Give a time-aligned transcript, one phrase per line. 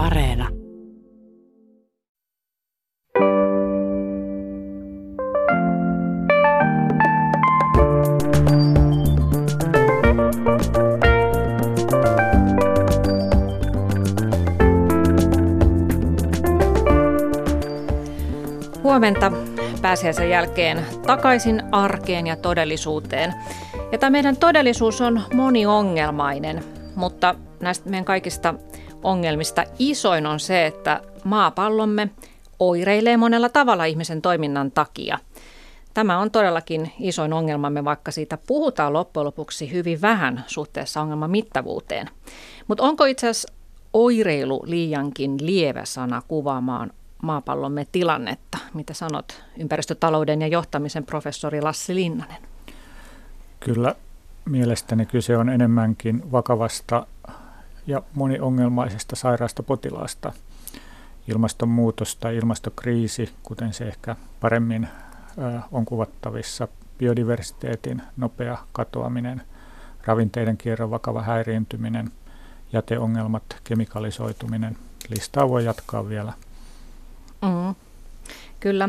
[0.00, 0.48] Areena.
[18.82, 19.32] Huomenta
[19.82, 23.34] pääsiäisen jälkeen takaisin arkeen ja todellisuuteen.
[23.92, 26.64] Ja tämä meidän todellisuus on moniongelmainen,
[26.94, 28.54] mutta näistä meidän kaikista
[29.02, 32.10] ongelmista isoin on se, että maapallomme
[32.58, 35.18] oireilee monella tavalla ihmisen toiminnan takia.
[35.94, 42.08] Tämä on todellakin isoin ongelmamme, vaikka siitä puhutaan loppujen lopuksi hyvin vähän suhteessa ongelman mittavuuteen.
[42.68, 43.52] Mutta onko itse asiassa
[43.92, 46.90] oireilu liiankin lievä sana kuvaamaan
[47.22, 48.58] maapallomme tilannetta?
[48.74, 52.42] Mitä sanot ympäristötalouden ja johtamisen professori Lassi Linnanen?
[53.60, 53.94] Kyllä
[54.44, 57.06] mielestäni kyse on enemmänkin vakavasta
[57.90, 60.32] ja moniongelmaisesta sairaasta potilaasta.
[61.28, 64.88] Ilmastonmuutos tai ilmastokriisi, kuten se ehkä paremmin
[65.72, 69.42] on kuvattavissa, biodiversiteetin nopea katoaminen,
[70.04, 72.10] ravinteiden kierron vakava häiriintyminen,
[72.72, 74.76] jäteongelmat, kemikalisoituminen.
[75.08, 76.32] Listaa voi jatkaa vielä.
[77.42, 77.74] Mm,
[78.60, 78.88] kyllä.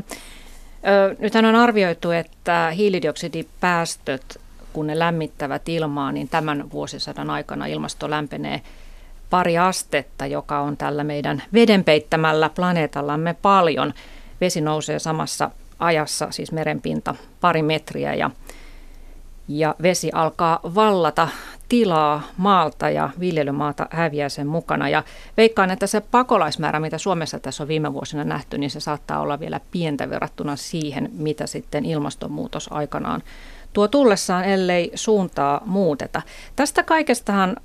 [0.87, 4.39] Ö, nythän on arvioitu, että hiilidioksidipäästöt,
[4.73, 8.61] kun ne lämmittävät ilmaa, niin tämän vuosisadan aikana ilmasto lämpenee
[9.31, 13.93] pari astetta, joka on tällä meidän vedenpeittämällä planeetallamme paljon.
[14.41, 18.31] Vesi nousee samassa ajassa, siis merenpinta, pari metriä ja,
[19.47, 21.27] ja vesi alkaa vallata
[21.69, 24.89] tilaa maalta ja viljelymaata häviää sen mukana.
[24.89, 25.03] Ja
[25.37, 29.39] veikkaan, että se pakolaismäärä, mitä Suomessa tässä on viime vuosina nähty, niin se saattaa olla
[29.39, 33.23] vielä pientä verrattuna siihen, mitä sitten ilmastonmuutos aikanaan
[33.73, 36.21] tuo tullessaan, ellei suuntaa muuteta.
[36.55, 37.57] Tästä kaikestahan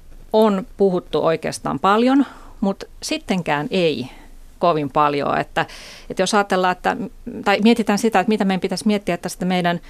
[0.45, 2.27] on puhuttu oikeastaan paljon,
[2.61, 4.11] mutta sittenkään ei
[4.59, 5.39] kovin paljon.
[5.39, 5.67] Että,
[6.11, 6.97] että jos ajatellaan, että,
[7.45, 9.81] tai mietitään sitä, että mitä meidän pitäisi miettiä tästä meidän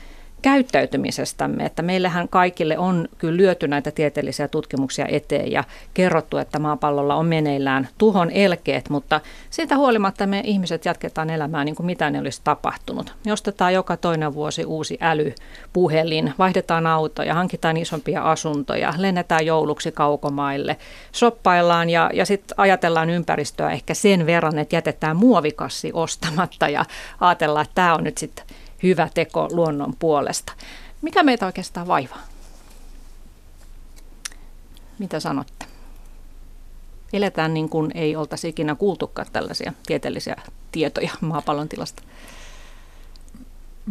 [0.47, 5.65] käyttäytymisestämme, että meillähän kaikille on kyllä lyöty näitä tieteellisiä tutkimuksia eteen ja
[5.95, 9.21] kerrottu, että maapallolla on meneillään tuhon elkeet, mutta
[9.51, 13.15] siitä huolimatta me ihmiset jatketaan elämää niin kuin mitään ei olisi tapahtunut.
[13.25, 20.77] Me ostetaan joka toinen vuosi uusi älypuhelin, vaihdetaan autoja, hankitaan isompia asuntoja, lennetään jouluksi kaukomaille,
[21.13, 26.85] soppaillaan ja, ja sitten ajatellaan ympäristöä ehkä sen verran, että jätetään muovikassi ostamatta ja
[27.21, 28.46] ajatellaan, että tämä on nyt sitten
[28.83, 30.53] hyvä teko luonnon puolesta.
[31.03, 32.23] Mikä meitä oikeastaan vaivaa?
[34.99, 35.67] Mitä sanotte?
[37.13, 40.37] Eletään niin kuin ei oltaisi ikinä kuultukaan tällaisia tieteellisiä
[40.73, 42.03] tietoja maapallon tilasta.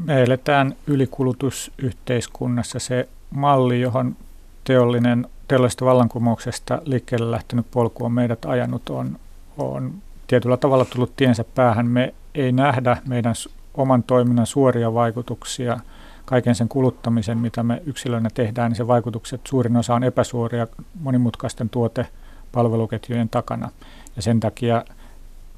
[0.06, 2.80] Me eletään ylikulutusyhteiskunnassa.
[2.80, 4.16] Se malli, johon
[4.64, 9.20] teollinen, teollisesta vallankumouksesta liikkeelle lähtenyt polku on meidät ajanut, on,
[9.58, 9.94] on
[10.28, 11.88] tietyllä tavalla tullut tiensä päähän.
[11.88, 13.36] Me ei nähdä meidän
[13.78, 15.80] oman toiminnan suoria vaikutuksia,
[16.26, 20.68] kaiken sen kuluttamisen, mitä me yksilönä tehdään, niin se vaikutukset suurin osa on epäsuoria
[21.00, 23.70] monimutkaisten tuote-palveluketjujen takana.
[24.16, 24.86] Ja sen takia,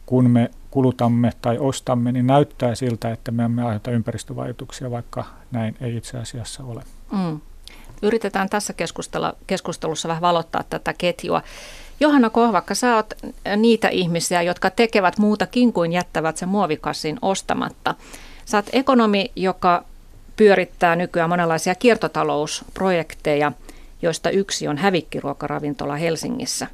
[0.06, 5.76] kun me kulutamme tai ostamme, niin näyttää siltä, että me emme aiheuta ympäristövaikutuksia, vaikka näin
[5.82, 6.84] ei itse asiassa ole.
[7.12, 7.40] Mm.
[8.02, 8.74] Yritetään tässä
[9.48, 11.42] keskustelussa vähän valottaa tätä ketjua.
[12.00, 13.14] Johanna Kohvakka, sä oot
[13.58, 17.96] niitä ihmisiä, jotka tekevät muutakin kuin jättävät sen muovikassin ostamatta.
[18.46, 19.84] Sä oot ekonomi, joka
[20.36, 23.52] pyörittää nykyään monenlaisia kiertotalousprojekteja,
[24.02, 26.68] joista yksi on hävikkiruokaravintola Helsingissä.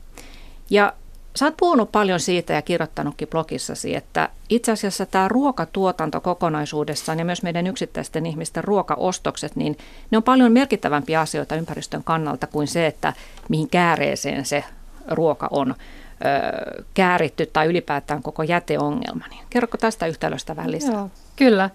[0.70, 0.94] Ja
[1.36, 7.26] Sä oot puhunut paljon siitä ja kirjoittanutkin blogissasi, että itse asiassa tämä ruokatuotanto kokonaisuudessaan ja
[7.26, 9.78] myös meidän yksittäisten ihmisten ruokaostokset, niin
[10.12, 13.14] ne on paljon merkittävämpiä asioita ympäristön kannalta kuin se, että
[13.50, 14.64] mihin kääreeseen se
[15.08, 19.26] ruoka on ö, kääritty tai ylipäätään koko jäteongelma.
[19.30, 20.94] Niin kerrotko tästä yhtälöstä vähän lisää?
[20.94, 21.70] Joo, kyllä.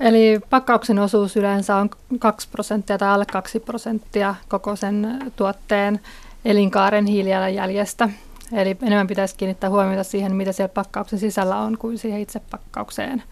[0.00, 6.00] Eli pakkauksen osuus yleensä on 2 prosenttia tai alle 2 prosenttia koko sen tuotteen
[6.44, 8.08] elinkaaren hiilijalanjäljestä.
[8.52, 13.22] Eli enemmän pitäisi kiinnittää huomiota siihen, mitä siellä pakkauksen sisällä on, kuin siihen itse pakkaukseen.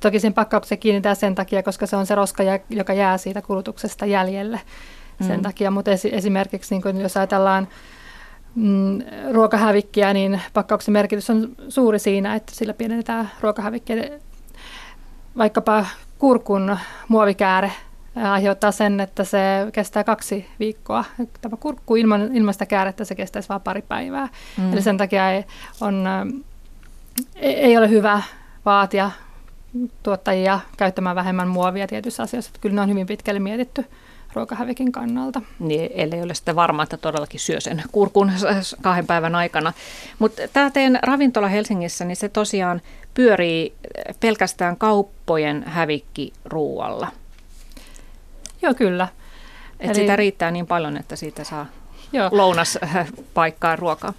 [0.00, 4.06] Toki sen pakkaukseen kiinnittää sen takia, koska se on se roska, joka jää siitä kulutuksesta
[4.06, 4.60] jäljelle.
[5.26, 5.42] Sen mm.
[5.42, 7.68] takia, mutta esimerkiksi niin jos ajatellaan
[8.58, 8.98] mm,
[9.32, 13.96] ruokahävikkiä, niin pakkauksen merkitys on suuri siinä, että sillä pienennetään ruokahävikkiä.
[15.38, 15.86] Vaikkapa
[16.18, 16.78] kurkun
[17.08, 17.72] muovikääre
[18.30, 19.38] aiheuttaa sen, että se
[19.72, 21.04] kestää kaksi viikkoa.
[21.40, 24.28] Tämä kurkku ilman, ilman sitä käärettä se kestäisi vain pari päivää.
[24.56, 24.72] Mm.
[24.72, 25.44] Eli sen takia ei,
[25.80, 26.06] on,
[27.36, 28.22] ei ole hyvä
[28.64, 29.10] vaatia
[30.02, 32.50] tuottajia käyttämään vähemmän muovia tietyissä asioissa.
[32.60, 33.84] Kyllä ne on hyvin pitkälle mietitty
[34.38, 35.42] ruokahävikin kannalta.
[35.58, 38.32] Niin, ellei ole sitten varma, että todellakin syö sen kurkun
[38.82, 39.72] kahden päivän aikana.
[40.18, 42.80] Mutta tämä teidän ravintola Helsingissä, niin se tosiaan
[43.14, 43.74] pyörii
[44.20, 47.08] pelkästään kauppojen hävikkiruualla.
[48.62, 49.08] Joo, kyllä.
[49.80, 49.94] Et Eli...
[49.94, 51.66] sitä riittää niin paljon, että siitä saa
[52.12, 52.28] Joo.
[52.32, 54.12] lounaspaikkaa ruokaa.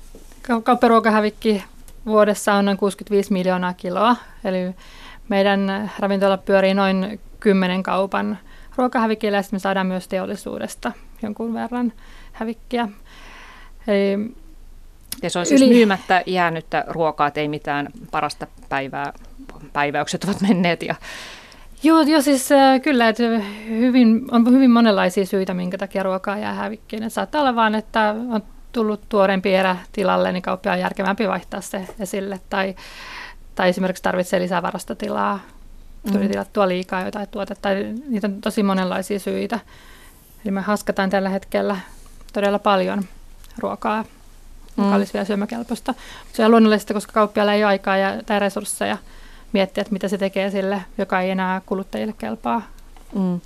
[0.64, 1.64] Kaupparuokahävikki
[2.06, 4.76] vuodessa on noin 65 miljoonaa kiloa, eli
[5.30, 8.38] meidän ravintola pyörii noin 10 kaupan
[8.80, 10.92] ruokahävikillä ja sitten me saadaan myös teollisuudesta
[11.22, 11.94] jonkun verran
[12.32, 12.90] hävikkiä.
[13.88, 14.36] Eli
[15.24, 15.70] ja se on siis yli...
[15.70, 19.14] myymättä jäänyttä ruokaa, että ei mitään parasta päivää,
[19.74, 20.84] päiväykset ovat menneet.
[20.84, 20.96] Ja...
[21.84, 23.24] Joo, joo, siis äh, kyllä, että
[23.70, 27.04] hyvin, on hyvin monenlaisia syitä, minkä takia ruokaa jää hävikkiin.
[27.04, 28.42] Et saattaa olla vain, että on
[28.72, 32.40] tullut tuorempi erä tilalle, niin kauppia on järkevämpi vaihtaa se esille.
[32.50, 32.76] Tai,
[33.56, 35.40] tai esimerkiksi tarvitsee lisää varastotilaa,
[36.12, 36.32] tuli mm.
[36.32, 37.70] tilattua liikaa jotain tuotetta.
[38.08, 39.60] Niitä on tosi monenlaisia syitä.
[40.46, 41.78] Eli me haskataan tällä hetkellä
[42.34, 43.04] todella paljon
[43.58, 44.06] ruokaa,
[44.78, 44.96] joka mm.
[44.96, 45.94] olisi vielä syömäkelpoista.
[46.34, 48.98] Se on luonnollista, koska kauppiailla ei ole aikaa ja, tai resursseja
[49.54, 52.62] miettiä, että mitä se tekee sille, joka ei enää kuluttajille kelpaa.
[53.16, 53.42] Mm.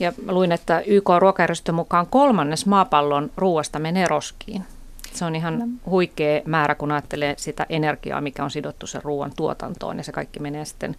[0.00, 4.64] Ja luin, että YK ruokajärjestön mukaan kolmannes maapallon ruoasta menee roskiin.
[5.12, 9.98] Se on ihan huikea määrä, kun ajattelee sitä energiaa, mikä on sidottu sen ruoan tuotantoon,
[9.98, 10.96] ja se kaikki menee sitten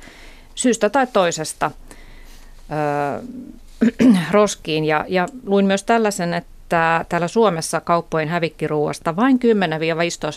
[0.60, 1.72] syystä tai toisesta
[2.72, 3.22] öö,
[4.32, 4.86] roskiin.
[4.86, 9.40] Ja, ja luin myös tällaisen, että täällä Suomessa kauppojen hävikkiruuasta vain 10-15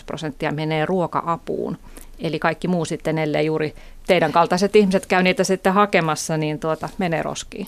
[0.05, 1.77] prosenttia menee ruoka-apuun.
[2.19, 3.75] Eli kaikki muu sitten, ellei juuri
[4.07, 7.67] teidän kaltaiset ihmiset käy niitä sitten hakemassa, niin tuota, menee roskiin.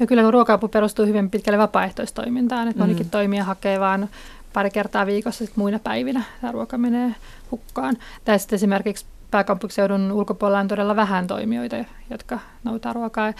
[0.00, 3.10] Ja kyllä kun ruoka-apu perustuu hyvin pitkälle vapaaehtoistoimintaan, että monikin mm.
[3.10, 4.08] toimija hakee vaan
[4.52, 7.14] pari kertaa viikossa sit muina päivinä tämä ruoka menee
[7.50, 7.96] hukkaan.
[8.24, 11.76] Tai sitten esimerkiksi pääkaupunkiseudun ulkopuolella on todella vähän toimijoita,
[12.10, 13.32] jotka noutaa ruokaa.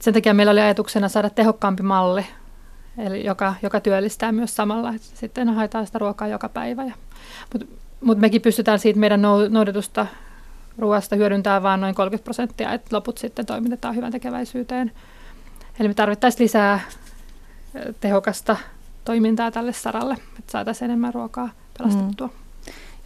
[0.00, 2.26] Sen takia meillä oli ajatuksena saada tehokkaampi malli,
[2.98, 4.94] eli joka, joka työllistää myös samalla.
[4.98, 6.82] Sitten haetaan sitä ruokaa joka päivä.
[7.52, 7.66] Mutta
[8.00, 10.06] mut mekin pystytään siitä meidän noudetusta
[10.78, 14.92] ruoasta hyödyntämään vain noin 30 prosenttia, että loput sitten toimitetaan hyvän tekeväisyyteen.
[15.80, 16.80] Eli me tarvittaisiin lisää
[18.00, 18.56] tehokasta
[19.04, 22.26] toimintaa tälle saralle, että saataisiin enemmän ruokaa pelastettua.
[22.26, 22.47] Mm.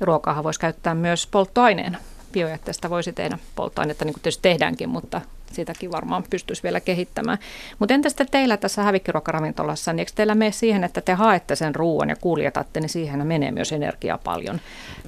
[0.02, 1.98] Ruokaahan voisi käyttää myös polttoaineena.
[2.32, 5.20] Biojätteestä voisi tehdä polttoainetta, niin kuin tietysti tehdäänkin, mutta
[5.52, 7.38] sitäkin varmaan pystyisi vielä kehittämään.
[7.78, 11.74] Mutta entä sitten teillä tässä hävikkiruokaravintolassa, niin eikö teillä mene siihen, että te haette sen
[11.74, 14.60] ruoan ja kuljetatte, niin siihen menee myös energiaa paljon?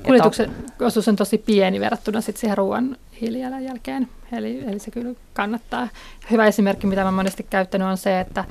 [0.02, 0.50] Kuljetuksen
[0.80, 0.86] on...
[0.86, 5.88] osuus on tosi pieni verrattuna sitten siihen ruoan hiilijalanjälkeen, eli, eli se kyllä kannattaa.
[6.30, 8.44] Hyvä esimerkki, mitä mä monesti käyttänyt, on se, että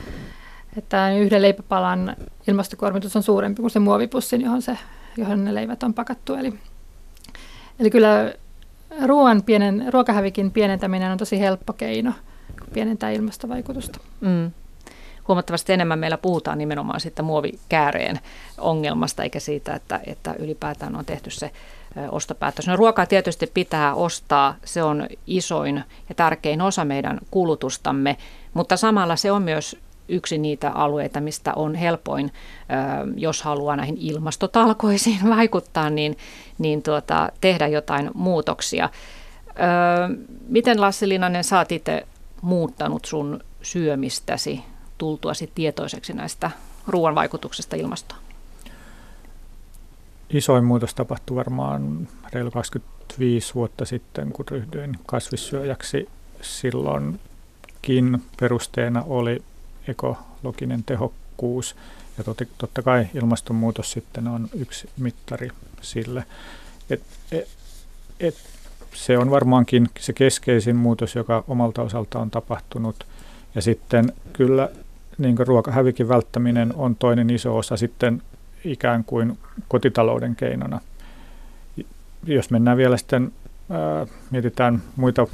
[0.78, 2.16] että yhden leipäpalan
[2.48, 4.78] ilmastokuormitus on suurempi kuin se muovipussin, johon, se,
[5.18, 6.34] johon ne leivät on pakattu.
[6.34, 6.54] Eli,
[7.80, 8.34] eli kyllä
[9.06, 12.14] ruoan pienen, ruokahävikin pienentäminen on tosi helppo keino
[12.74, 14.00] pienentää ilmastovaikutusta.
[14.22, 14.52] Mm.
[15.28, 18.20] Huomattavasti enemmän meillä puhutaan nimenomaan sitten muovikääreen
[18.58, 21.52] ongelmasta, eikä siitä, että, että ylipäätään on tehty se
[22.12, 22.68] ostopäätös.
[22.68, 28.18] No, ruokaa tietysti pitää ostaa, se on isoin ja tärkein osa meidän kulutustamme,
[28.54, 29.78] mutta samalla se on myös
[30.08, 32.32] yksi niitä alueita, mistä on helpoin,
[33.16, 36.18] jos haluaa näihin ilmastotalkoisiin vaikuttaa, niin,
[36.58, 38.90] niin tuota, tehdä jotain muutoksia.
[40.48, 42.08] Miten Lassi Linanen, oot itse
[42.42, 44.62] muuttanut sun syömistäsi
[44.98, 46.52] tultuasi tietoiseksi näistä
[46.88, 48.20] ruoan vaikutuksesta ilmastoon?
[50.30, 56.10] Isoin muutos tapahtui varmaan reilu 25 vuotta sitten, kun ryhdyin kasvissyöjäksi.
[56.42, 59.44] Silloinkin perusteena oli
[59.88, 61.76] ekologinen tehokkuus.
[62.18, 62.24] Ja
[62.58, 65.50] totta kai ilmastonmuutos sitten on yksi mittari
[65.82, 66.24] sille.
[66.90, 67.48] Et, et,
[68.20, 68.36] et
[68.94, 73.08] se on varmaankin se keskeisin muutos, joka omalta osalta on tapahtunut.
[73.56, 74.70] Ja sitten kyllä
[75.18, 78.22] niin ruokahävikin välttäminen on toinen iso osa sitten
[78.66, 79.38] ikään kuin
[79.68, 80.82] kotitalouden keinona.
[82.26, 83.32] Jos mennään vielä sitten,
[83.70, 85.28] ää, mietitään muita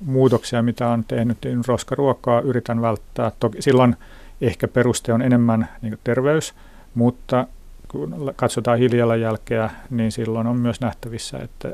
[0.00, 3.32] muutoksia, mitä on tehnyt, niin roskaruokaa yritän välttää.
[3.40, 3.96] Toki silloin
[4.40, 6.54] ehkä peruste on enemmän niin terveys,
[6.94, 7.46] mutta
[7.88, 11.72] kun katsotaan hiilijalanjälkeä, niin silloin on myös nähtävissä, että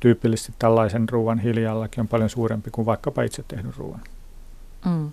[0.00, 4.00] tyypillisesti tällaisen ruoan hiilijalanjälki on paljon suurempi kuin vaikkapa itse tehdyn ruoan.
[4.84, 5.10] Mm.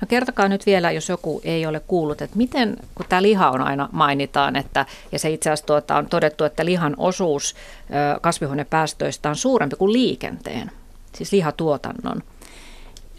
[0.00, 3.60] No kertokaa nyt vielä, jos joku ei ole kuullut, että miten, kun tämä liha on
[3.60, 7.54] aina mainitaan, että, ja se itse asiassa tuota, on todettu, että lihan osuus
[8.20, 10.70] kasvihuonepäästöistä on suurempi kuin liikenteen
[11.14, 12.22] siis lihatuotannon.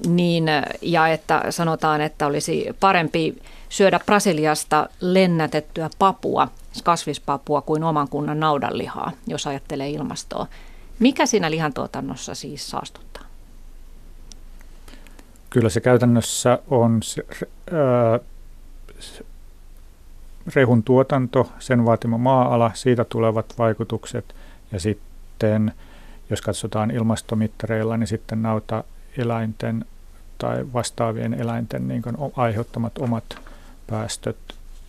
[0.08, 0.46] Niin,
[0.82, 6.48] ja että sanotaan, että olisi parempi syödä Brasiliasta lennätettyä papua,
[6.84, 10.48] kasvispapua, kuin oman kunnan naudanlihaa, jos ajattelee ilmastoa.
[11.00, 13.24] Mikä siinä lihantuotannossa siis saastuttaa?
[15.50, 17.24] Kyllä se käytännössä on se,
[17.72, 18.20] ää,
[20.56, 24.36] rehun tuotanto, sen vaatima maa-ala, siitä tulevat vaikutukset
[24.72, 25.74] ja sitten
[26.30, 28.84] jos katsotaan ilmastomittareilla, niin sitten nauta
[29.18, 29.86] eläinten
[30.38, 32.04] tai vastaavien eläinten niin
[32.36, 33.24] aiheuttamat omat
[33.88, 34.38] päästöt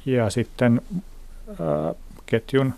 [0.07, 0.83] ja sitten
[1.49, 1.95] ää,
[2.27, 2.75] ketjun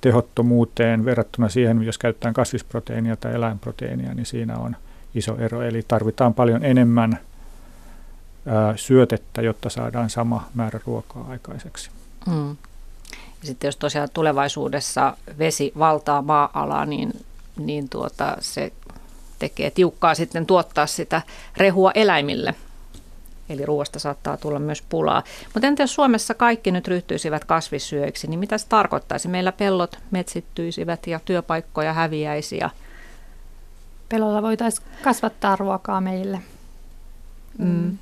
[0.00, 4.76] tehottomuuteen verrattuna siihen, jos käytetään kasvisproteiinia tai eläinproteiinia, niin siinä on
[5.14, 5.62] iso ero.
[5.62, 7.18] Eli tarvitaan paljon enemmän
[8.46, 11.90] ää, syötettä, jotta saadaan sama määrä ruokaa aikaiseksi.
[12.26, 12.50] Mm.
[13.40, 17.12] Ja sitten jos tosiaan tulevaisuudessa vesi valtaa maa-alaa, niin,
[17.56, 18.72] niin tuota, se
[19.38, 21.22] tekee tiukkaa sitten tuottaa sitä
[21.56, 22.54] rehua eläimille.
[23.48, 25.22] Eli ruoasta saattaa tulla myös pulaa.
[25.54, 29.28] Mutta entä jos Suomessa kaikki nyt ryhtyisivät kasvissyöiksi, niin mitä se tarkoittaisi?
[29.28, 32.56] Meillä pellot metsittyisivät ja työpaikkoja häviäisi.
[32.56, 32.70] Ja...
[34.08, 36.40] Pellolla voitaisiin kasvattaa ruokaa meille.
[37.58, 37.98] Mm.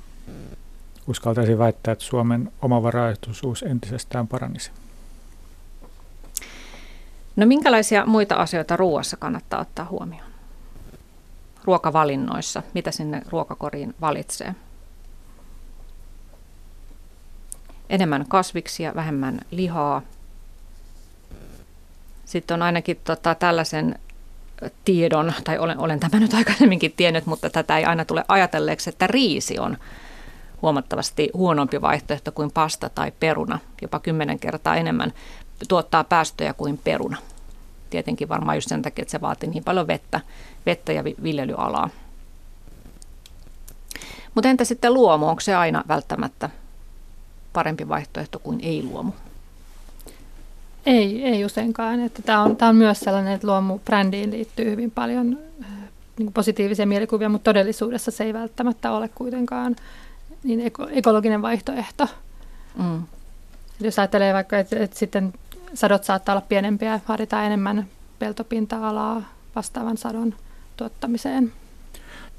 [1.07, 4.71] Uskaltaisin väittää, että Suomen omavaraisuus entisestään paranisi.
[7.35, 10.31] No minkälaisia muita asioita ruoassa kannattaa ottaa huomioon?
[11.63, 14.55] Ruokavalinnoissa, mitä sinne ruokakoriin valitsee?
[17.89, 20.01] enemmän kasviksia, vähemmän lihaa.
[22.25, 23.99] Sitten on ainakin tota, tällaisen
[24.85, 29.07] tiedon, tai olen, olen tämä nyt aikaisemminkin tiennyt, mutta tätä ei aina tule ajatelleeksi, että
[29.07, 29.77] riisi on
[30.61, 35.13] huomattavasti huonompi vaihtoehto kuin pasta tai peruna, jopa kymmenen kertaa enemmän
[35.67, 37.17] tuottaa päästöjä kuin peruna.
[37.89, 40.21] Tietenkin varmaan just sen takia, että se vaatii niin paljon vettä,
[40.65, 41.89] vettä ja viljelyalaa.
[44.35, 46.49] Mutta entä sitten luomu, onko se aina välttämättä
[47.53, 49.11] parempi vaihtoehto kuin ei-luomu?
[50.85, 51.99] Ei, ei useinkaan.
[51.99, 55.39] Että tämä, on, tämä on myös sellainen, että luomu-brändiin liittyy hyvin paljon
[56.17, 59.75] niin positiivisia mielikuvia, mutta todellisuudessa se ei välttämättä ole kuitenkaan
[60.43, 62.07] niin eko, ekologinen vaihtoehto.
[62.77, 63.03] Mm.
[63.79, 65.33] Jos ajattelee vaikka, että, että sitten
[65.73, 67.87] sadot saattaa olla pienempiä, vaaditaan enemmän
[68.19, 69.21] peltopinta-alaa
[69.55, 70.33] vastaavan sadon
[70.77, 71.53] tuottamiseen.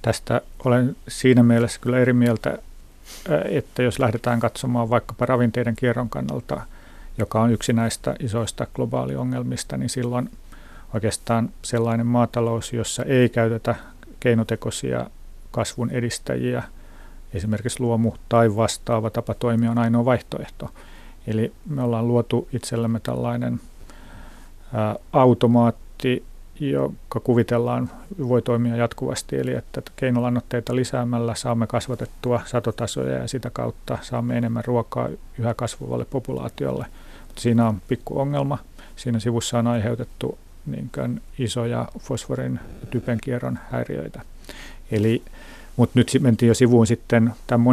[0.02, 2.58] Tästä olen siinä mielessä kyllä eri mieltä
[3.44, 6.60] että jos lähdetään katsomaan vaikkapa ravinteiden kierron kannalta,
[7.18, 10.30] joka on yksi näistä isoista globaaliongelmista, niin silloin
[10.94, 13.74] oikeastaan sellainen maatalous, jossa ei käytetä
[14.20, 15.10] keinotekoisia
[15.50, 16.62] kasvun edistäjiä,
[17.34, 20.70] esimerkiksi luomu tai vastaava tapa toimia on ainoa vaihtoehto.
[21.26, 23.60] Eli me ollaan luotu itsellemme tällainen
[24.74, 26.24] ää, automaatti,
[26.60, 27.90] joka kuvitellaan
[28.28, 34.64] voi toimia jatkuvasti, eli että keinolannoitteita lisäämällä saamme kasvatettua satotasoja ja sitä kautta saamme enemmän
[34.66, 36.86] ruokaa yhä kasvavalle populaatiolle.
[37.26, 38.58] Mutta siinä on pikku ongelma.
[38.96, 44.22] Siinä sivussa on aiheutettu niin isoja fosforin ja typen kierron häiriöitä.
[44.90, 45.22] Eli,
[45.76, 47.66] mutta nyt mentiin jo sivuun sitten tämän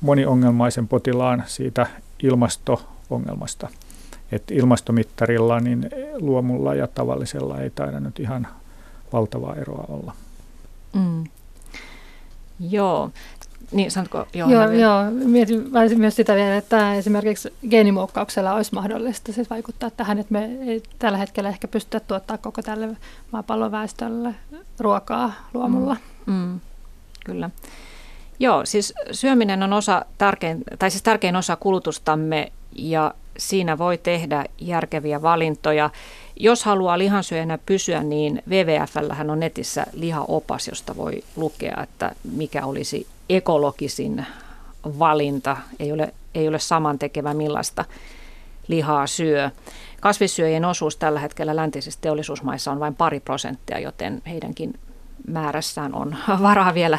[0.00, 1.86] moniongelmaisen potilaan siitä
[2.22, 3.68] ilmasto-ongelmasta–
[4.32, 8.46] että ilmastomittarilla niin luomulla ja tavallisella ei taida nyt ihan
[9.12, 10.12] valtavaa eroa olla.
[10.92, 11.24] Mm.
[12.70, 13.10] Joo.
[13.72, 19.90] Niin, sanotko Joo, joo, mietin myös sitä vielä, että esimerkiksi geenimuokkauksella olisi mahdollista siis vaikuttaa
[19.90, 22.88] tähän, että me ei tällä hetkellä ehkä pystytä tuottaa koko tälle
[23.30, 24.34] maapallon väestölle
[24.78, 25.96] ruokaa luomulla.
[26.26, 26.34] Mm.
[26.34, 26.60] Mm.
[27.24, 27.50] Kyllä.
[28.42, 34.44] Joo, siis syöminen on osa tärkein, tai siis tärkein osa kulutustamme ja siinä voi tehdä
[34.58, 35.90] järkeviä valintoja.
[36.36, 43.06] Jos haluaa lihansyöjänä pysyä, niin WWFllähän on netissä lihaopas, josta voi lukea, että mikä olisi
[43.28, 44.26] ekologisin
[44.98, 45.56] valinta.
[45.78, 47.84] Ei ole, ei ole samantekevä millaista
[48.68, 49.50] lihaa syö.
[50.00, 54.74] Kasvissyöjien osuus tällä hetkellä läntisissä teollisuusmaissa on vain pari prosenttia, joten heidänkin
[55.26, 56.98] määrässään on varaa vielä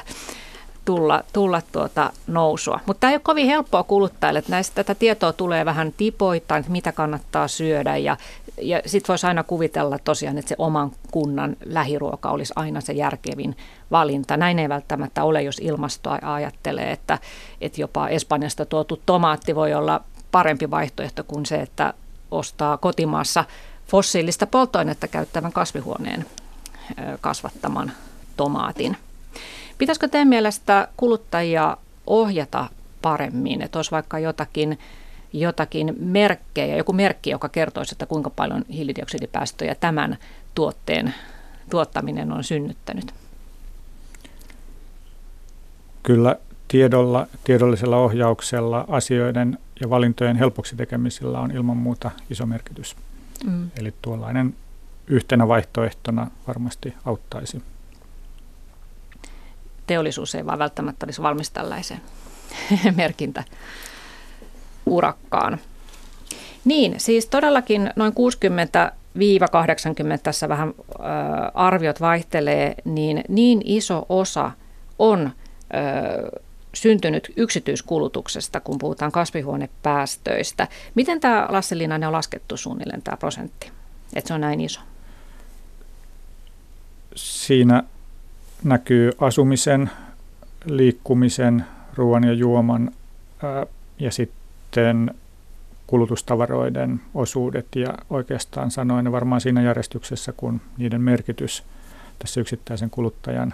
[0.86, 2.80] tulla, tulla tuota nousua.
[2.86, 6.72] Mutta tämä ei ole kovin helppoa kuluttajille, että näistä tätä tietoa tulee vähän tipoittain, että
[6.72, 8.18] mitä kannattaa syödä ja,
[8.62, 13.58] ja sitten voisi aina kuvitella tosiaan, että se oman kunnan lähiruoka olisi aina se järkevin
[13.92, 14.38] valinta.
[14.38, 17.20] Näin ei välttämättä ole, jos ilmastoa ajattelee, että,
[17.62, 21.94] että jopa Espanjasta tuotu tomaatti voi olla parempi vaihtoehto kuin se, että
[22.32, 23.46] ostaa kotimaassa
[23.88, 26.26] fossiilista polttoainetta käyttävän kasvihuoneen
[27.22, 27.92] kasvattaman
[28.38, 28.98] tomaatin.
[29.78, 31.78] Pitäisikö teidän mielestä kuluttajia
[32.08, 32.70] ohjata
[33.02, 34.80] paremmin, että olisi vaikka jotakin,
[35.34, 40.18] jotakin merkkejä, joku merkki, joka kertoisi, että kuinka paljon hiilidioksidipäästöjä tämän
[40.56, 41.14] tuotteen
[41.70, 43.14] tuottaminen on synnyttänyt?
[46.04, 46.36] Kyllä
[46.68, 52.96] tiedolla, tiedollisella ohjauksella, asioiden ja valintojen helpoksi tekemisellä on ilman muuta iso merkitys.
[53.46, 53.72] Mm.
[53.80, 54.56] Eli tuollainen
[55.08, 57.62] yhtenä vaihtoehtona varmasti auttaisi
[59.88, 62.02] teollisuus ei vaan välttämättä olisi valmis tällaiseen
[62.96, 63.44] merkintä,
[64.86, 65.60] urakkaan.
[66.66, 68.92] Niin, siis todellakin noin 60
[69.52, 71.02] 80 tässä vähän ö,
[71.54, 74.52] arviot vaihtelee, niin niin iso osa
[75.00, 75.32] on
[75.74, 76.42] ö,
[76.74, 80.68] syntynyt yksityiskulutuksesta, kun puhutaan kasvihuonepäästöistä.
[80.96, 83.72] Miten tämä Liinanen on laskettu suunnilleen tämä prosentti,
[84.16, 84.82] että se on näin iso?
[87.16, 87.84] Siinä
[88.64, 89.90] näkyy asumisen,
[90.66, 91.66] liikkumisen,
[91.96, 92.92] ruoan ja juoman
[93.44, 93.66] ää,
[94.00, 95.14] ja sitten
[95.88, 101.64] kulutustavaroiden osuudet ja oikeastaan sanoen varmaan siinä järjestyksessä, kun niiden merkitys
[102.20, 103.54] tässä yksittäisen kuluttajan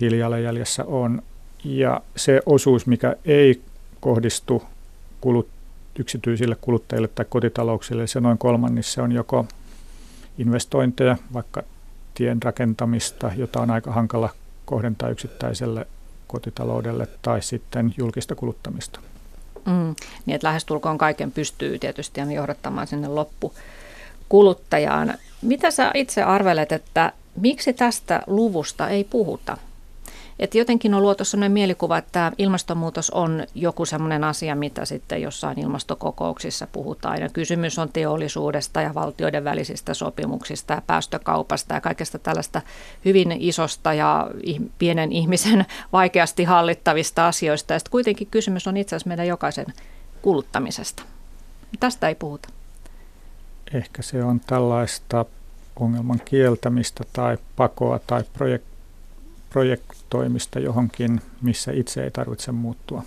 [0.00, 1.22] hiilijalanjäljessä on.
[1.64, 3.62] Ja se osuus, mikä ei
[4.00, 4.62] kohdistu
[5.20, 5.48] kulut,
[5.98, 9.46] yksityisille kuluttajille tai kotitalouksille, se noin kolmannis, se on joko
[10.38, 11.62] investointeja, vaikka
[12.18, 14.30] tien rakentamista, jota on aika hankala
[14.64, 15.86] kohdentaa yksittäiselle
[16.26, 19.00] kotitaloudelle, tai sitten julkista kuluttamista.
[19.66, 19.94] Mm,
[20.26, 25.14] niin että lähestulkoon kaiken pystyy tietysti johdattamaan sinne loppukuluttajaan.
[25.42, 29.56] Mitä sä itse arvelet, että miksi tästä luvusta ei puhuta?
[30.38, 35.58] Että jotenkin on luotu sellainen mielikuva, että ilmastonmuutos on joku sellainen asia, mitä sitten jossain
[35.58, 37.20] ilmastokokouksissa puhutaan.
[37.20, 42.62] Ja kysymys on teollisuudesta ja valtioiden välisistä sopimuksista ja päästökaupasta ja kaikesta tällaista
[43.04, 44.30] hyvin isosta ja
[44.78, 47.72] pienen ihmisen vaikeasti hallittavista asioista.
[47.72, 49.66] Ja sitten kuitenkin kysymys on itse asiassa meidän jokaisen
[50.22, 51.02] kuluttamisesta.
[51.80, 52.48] Tästä ei puhuta.
[53.74, 55.24] Ehkä se on tällaista
[55.80, 63.02] ongelman kieltämistä tai pakoa tai projek- projektoimista johonkin, missä itse ei tarvitse muuttua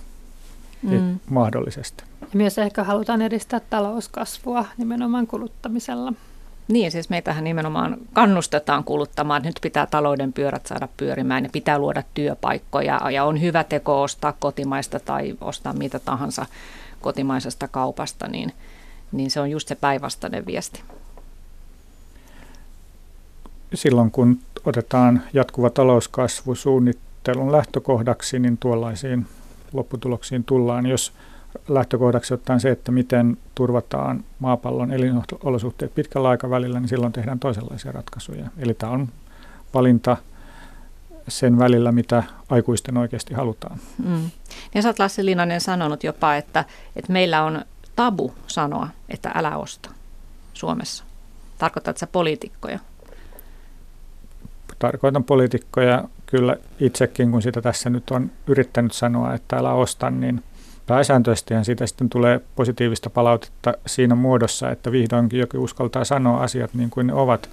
[0.82, 1.20] mm.
[1.30, 2.04] mahdollisesti.
[2.22, 6.14] Ja myös ehkä halutaan edistää talouskasvua nimenomaan kuluttamisella.
[6.68, 9.42] Niin, siis meitähän nimenomaan kannustetaan kuluttamaan.
[9.42, 14.34] Nyt pitää talouden pyörät saada pyörimään ja pitää luoda työpaikkoja ja on hyvä teko ostaa
[14.40, 16.46] kotimaista tai ostaa mitä tahansa
[17.02, 18.54] kotimaisesta kaupasta, niin,
[19.12, 20.84] niin se on just se päinvastainen viesti
[23.74, 29.26] silloin kun otetaan jatkuva talouskasvu suunnittelun lähtökohdaksi, niin tuollaisiin
[29.74, 31.14] lopputuloksiin tullaan, jos
[31.68, 38.50] lähtökohdaksi ottaa se, että miten turvataan maapallon elinolosuhteet pitkällä aikavälillä, niin silloin tehdään toisenlaisia ratkaisuja.
[38.58, 39.10] Eli tämä on
[39.74, 40.18] valinta
[41.28, 43.80] sen välillä, mitä aikuisten oikeasti halutaan.
[44.06, 44.30] Mm.
[44.76, 46.66] Ja sä oot Lassi Linanen sanonut jopa, että,
[46.96, 47.66] että meillä on
[47.96, 49.90] tabu sanoa, että älä osta
[50.54, 51.04] Suomessa.
[51.58, 52.80] Tarkoitatko sä poliitikkoja?
[54.82, 60.44] Tarkoitan poliitikkoja kyllä itsekin, kun sitä tässä nyt on yrittänyt sanoa, että älä osta, niin
[60.88, 66.90] pääsääntöisesti siitä sitten tulee positiivista palautetta siinä muodossa, että vihdoinkin joku uskaltaa sanoa asiat niin
[66.90, 67.50] kuin ne ovat,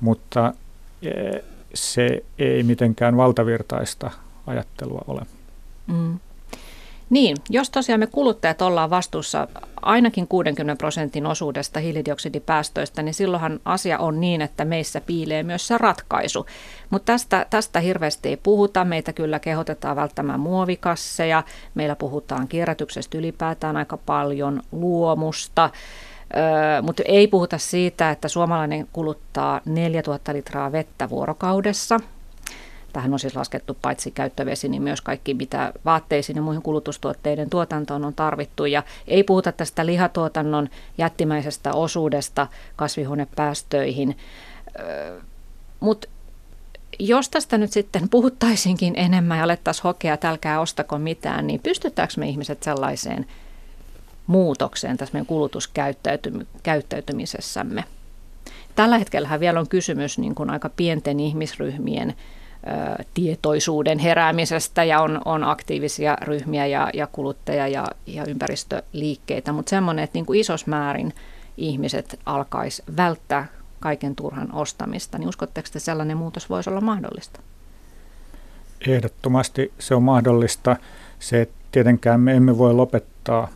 [0.00, 0.52] mutta
[1.02, 1.10] e,
[1.74, 4.10] se ei mitenkään valtavirtaista
[4.46, 5.22] ajattelua ole.
[5.86, 6.18] Mm.
[7.12, 9.48] Niin, jos tosiaan me kuluttajat ollaan vastuussa
[9.82, 15.78] ainakin 60 prosentin osuudesta hiilidioksidipäästöistä, niin silloinhan asia on niin, että meissä piilee myös se
[15.78, 16.46] ratkaisu.
[16.90, 18.84] Mutta tästä, tästä hirveästi ei puhuta.
[18.84, 21.42] Meitä kyllä kehotetaan välttämään muovikasseja.
[21.74, 25.70] Meillä puhutaan kierrätyksestä ylipäätään aika paljon, luomusta.
[26.82, 32.00] Mutta ei puhuta siitä, että suomalainen kuluttaa 4000 litraa vettä vuorokaudessa–
[32.92, 38.04] Tähän on siis laskettu paitsi käyttövesi, niin myös kaikki, mitä vaatteisiin ja muihin kulutustuotteiden tuotantoon
[38.04, 38.64] on tarvittu.
[38.64, 44.16] Ja ei puhuta tästä lihatuotannon jättimäisestä osuudesta kasvihuonepäästöihin.
[45.80, 46.08] Mutta
[46.98, 52.14] jos tästä nyt sitten puhuttaisinkin enemmän ja alettaisiin hokea, että älkää ostako mitään, niin pystytäänkö
[52.16, 53.26] me ihmiset sellaiseen
[54.26, 57.84] muutokseen tässä meidän kulutuskäyttäytymisessämme?
[58.74, 62.14] Tällä hetkellä vielä on kysymys niin kuin aika pienten ihmisryhmien
[63.14, 70.02] tietoisuuden heräämisestä ja on, on aktiivisia ryhmiä ja, ja kuluttaja- ja, ja ympäristöliikkeitä, mutta semmoinen,
[70.02, 71.12] että niin kuin isos määrin
[71.56, 73.46] ihmiset alkaisi välttää
[73.80, 77.40] kaiken turhan ostamista, niin uskotteko, että sellainen muutos voisi olla mahdollista?
[78.86, 80.76] Ehdottomasti se on mahdollista.
[81.18, 83.48] Se, että tietenkään me emme voi lopettaa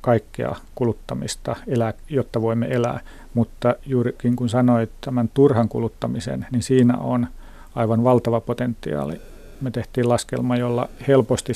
[0.00, 3.00] kaikkea kuluttamista, elää, jotta voimme elää,
[3.34, 7.26] mutta juurikin kun sanoit tämän turhan kuluttamisen, niin siinä on–
[7.74, 9.20] aivan valtava potentiaali.
[9.60, 11.52] Me tehtiin laskelma, jolla helposti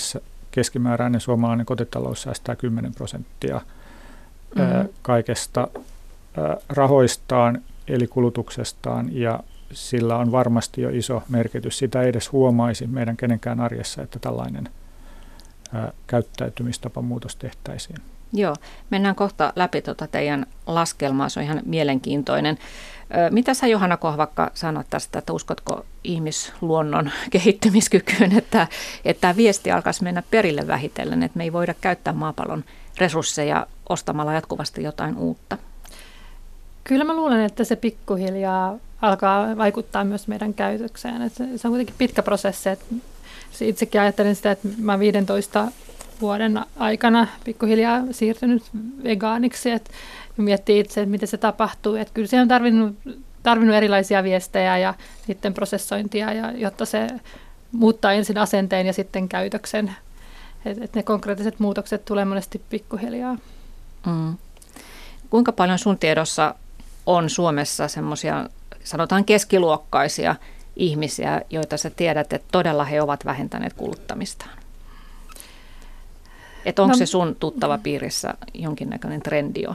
[0.50, 3.60] keskimääräinen suomalainen kotitalous säästää 10 prosenttia
[4.54, 4.88] mm-hmm.
[5.02, 5.68] kaikesta
[6.68, 9.40] rahoistaan eli kulutuksestaan ja
[9.72, 11.78] sillä on varmasti jo iso merkitys.
[11.78, 14.68] Sitä ei edes huomaisi meidän kenenkään arjessa, että tällainen
[16.06, 17.98] käyttäytymistapa muutos tehtäisiin.
[18.32, 18.56] Joo,
[18.90, 22.58] mennään kohta läpi tuota teidän laskelmaa, se on ihan mielenkiintoinen.
[23.30, 28.66] Mitä sä Johanna Kohvakka sanot tästä, että uskotko ihmisluonnon kehittymiskykyyn, että,
[29.04, 32.64] että tämä viesti alkaisi mennä perille vähitellen, että me ei voida käyttää maapallon
[32.98, 35.58] resursseja ostamalla jatkuvasti jotain uutta?
[36.84, 41.22] Kyllä mä luulen, että se pikkuhiljaa alkaa vaikuttaa myös meidän käytökseen.
[41.22, 42.68] Että se on kuitenkin pitkä prosessi.
[42.68, 42.84] Että
[43.60, 45.72] itsekin ajattelen sitä, että mä 15
[46.20, 48.62] vuoden aikana pikkuhiljaa siirtynyt
[49.04, 49.90] vegaaniksi, että
[50.42, 51.94] miettii itse, että miten se tapahtuu.
[51.94, 52.96] Että kyllä se on tarvinnut,
[53.42, 54.94] tarvinnut erilaisia viestejä ja
[55.26, 57.08] sitten prosessointia, ja, jotta se
[57.72, 59.94] muuttaa ensin asenteen ja sitten käytöksen.
[60.64, 63.36] Että et ne konkreettiset muutokset tulee monesti pikkuhiljaa.
[64.06, 64.36] Mm.
[65.30, 66.54] Kuinka paljon sun tiedossa
[67.06, 68.48] on Suomessa semmoisia,
[68.84, 70.36] sanotaan keskiluokkaisia
[70.76, 74.58] ihmisiä, joita sä tiedät, että todella he ovat vähentäneet kuluttamistaan?
[76.64, 79.74] Että onko no, se sun tuttava piirissä jonkinnäköinen trendi jo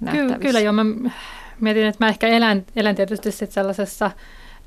[0.00, 0.38] nähtävissä?
[0.38, 0.72] Kyllä, joo.
[0.72, 0.84] Mä
[1.60, 4.10] mietin, että mä ehkä elän, elän tietysti sit sellaisessa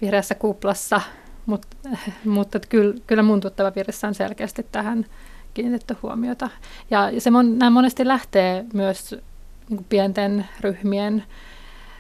[0.02, 1.02] vihreässä kuplassa,
[1.46, 1.68] mutta,
[2.26, 5.06] mutta kyllä, kyllä mun tuttava piirissä on selkeästi tähän
[5.54, 6.50] kiinnitetty huomiota.
[6.92, 9.16] Ja se mon, nämä monesti lähtee myös
[9.70, 11.24] niin pienten ryhmien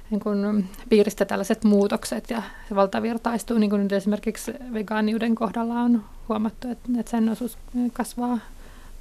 [0.09, 6.03] niin kuin piiristä tällaiset muutokset ja se valtavirtaistuu, niin kuin nyt esimerkiksi vegaaniuden kohdalla on
[6.29, 7.57] huomattu, että, että sen osuus
[7.93, 8.37] kasvaa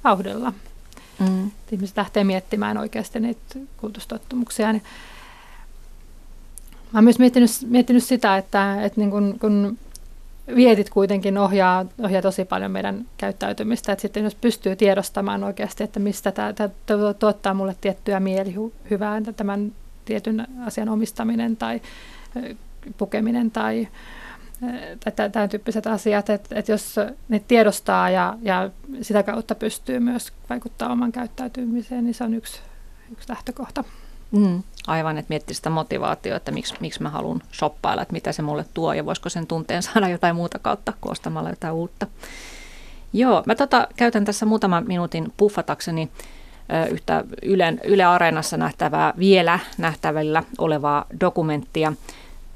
[0.03, 0.53] vauhdilla.
[1.19, 1.51] Mm.
[1.71, 3.41] Ihmiset lähtee miettimään oikeasti niitä
[3.77, 4.71] kulutustottumuksia.
[4.71, 4.83] Niin
[6.91, 9.77] mä oon myös miettinyt, miettinyt sitä, että, että niin kun, kun
[10.55, 15.99] vietit kuitenkin ohjaa, ohjaa tosi paljon meidän käyttäytymistä, että sitten jos pystyy tiedostamaan oikeasti, että
[15.99, 16.69] mistä tämä, tämä
[17.19, 19.73] tuottaa mulle tiettyä mielihyvää, tämän
[20.05, 21.81] tietyn asian omistaminen tai
[22.97, 23.87] pukeminen tai
[25.31, 26.95] tämän tyyppiset asiat, että, että jos
[27.29, 28.69] ne tiedostaa ja, ja
[29.01, 32.61] sitä kautta pystyy myös vaikuttaa oman käyttäytymiseen, niin se on yksi,
[33.11, 33.83] yksi lähtökohta.
[34.31, 38.41] Mm, aivan, että miettii sitä motivaatiota, että miksi, miksi mä haluan shoppailla, että mitä se
[38.41, 42.07] mulle tuo ja voisiko sen tunteen saada jotain muuta kautta koostamalla jotain uutta.
[43.13, 46.09] Joo, mä tota, käytän tässä muutaman minuutin puffatakseni
[46.91, 51.93] yhtä Yle, Yle Areenassa nähtävää, vielä nähtävillä olevaa dokumenttia.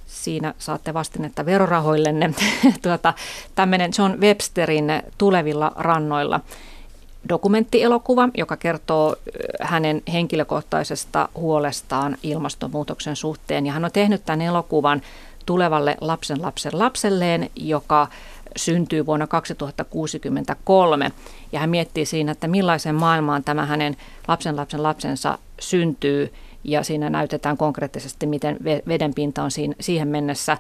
[0.05, 2.33] Siinä saatte vastinetta verorahoillenne.
[2.81, 3.13] tuota,
[3.55, 6.39] tämmöinen John Websterin Tulevilla rannoilla
[7.29, 9.15] dokumenttielokuva, joka kertoo
[9.61, 13.65] hänen henkilökohtaisesta huolestaan ilmastonmuutoksen suhteen.
[13.65, 15.01] Ja hän on tehnyt tämän elokuvan
[15.45, 18.07] tulevalle lapsen lapsen lapselleen, joka
[18.55, 21.11] syntyy vuonna 2063.
[21.51, 26.33] Ja hän miettii siinä, että millaisen maailmaan tämä hänen lapsen lapsen lapsensa syntyy.
[26.65, 30.58] Ja siinä näytetään konkreettisesti, miten veden pinta on siihen mennessä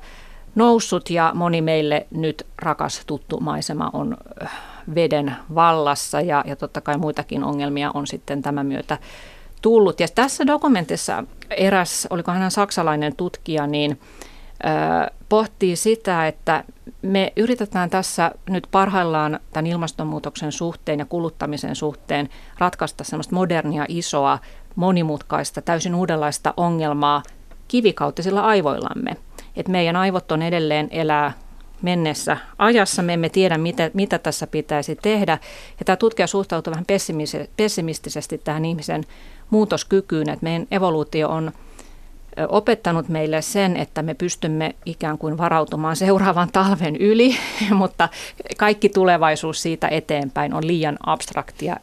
[0.55, 4.51] noussut ja moni meille nyt rakas tuttu maisema on äh,
[4.95, 8.97] veden vallassa ja, ja totta kai muitakin ongelmia on sitten tämän myötä
[9.61, 9.99] tullut.
[9.99, 13.99] Ja tässä dokumentissa eräs, oliko hän saksalainen tutkija, niin
[15.29, 16.63] pohtii sitä, että
[17.01, 24.39] me yritetään tässä nyt parhaillaan tämän ilmastonmuutoksen suhteen ja kuluttamisen suhteen ratkaista semmoista modernia, isoa,
[24.75, 27.23] monimutkaista, täysin uudenlaista ongelmaa
[27.67, 29.17] kivikautisilla aivoillamme.
[29.55, 31.31] Et meidän aivot on edelleen elää
[31.81, 33.01] mennessä ajassa.
[33.01, 35.37] Me emme tiedä, mitä, mitä tässä pitäisi tehdä.
[35.79, 36.85] Ja tämä tutkija suhtautuu vähän
[37.57, 39.03] pessimistisesti tähän ihmisen
[39.49, 41.51] muutoskykyyn, että meidän evoluutio on–
[42.49, 47.35] opettanut meille sen, että me pystymme ikään kuin varautumaan seuraavan talven yli,
[47.71, 48.09] mutta
[48.57, 51.77] kaikki tulevaisuus siitä eteenpäin on liian abstraktia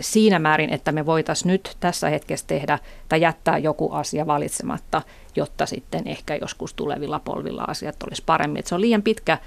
[0.00, 2.78] siinä määrin, että me voitaisiin nyt tässä hetkessä tehdä
[3.08, 5.02] tai jättää joku asia valitsematta,
[5.36, 8.58] jotta sitten ehkä joskus tulevilla polvilla asiat olisi paremmin.
[8.58, 9.38] Että se on liian pitkä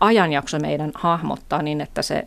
[0.00, 2.26] ajanjakso meidän hahmottaa niin, että se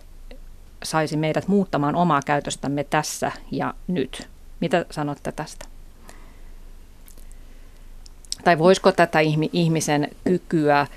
[0.83, 4.27] saisi meidät muuttamaan omaa käytöstämme tässä ja nyt.
[4.59, 5.65] Mitä sanotte tästä?
[8.45, 9.19] tai voisiko tätä
[9.53, 10.87] ihmisen kykyä äh,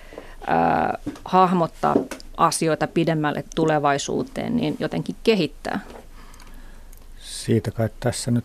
[1.25, 1.95] hahmottaa
[2.37, 5.81] asioita pidemmälle tulevaisuuteen niin jotenkin kehittää?
[7.49, 8.45] Siitä kai tässä nyt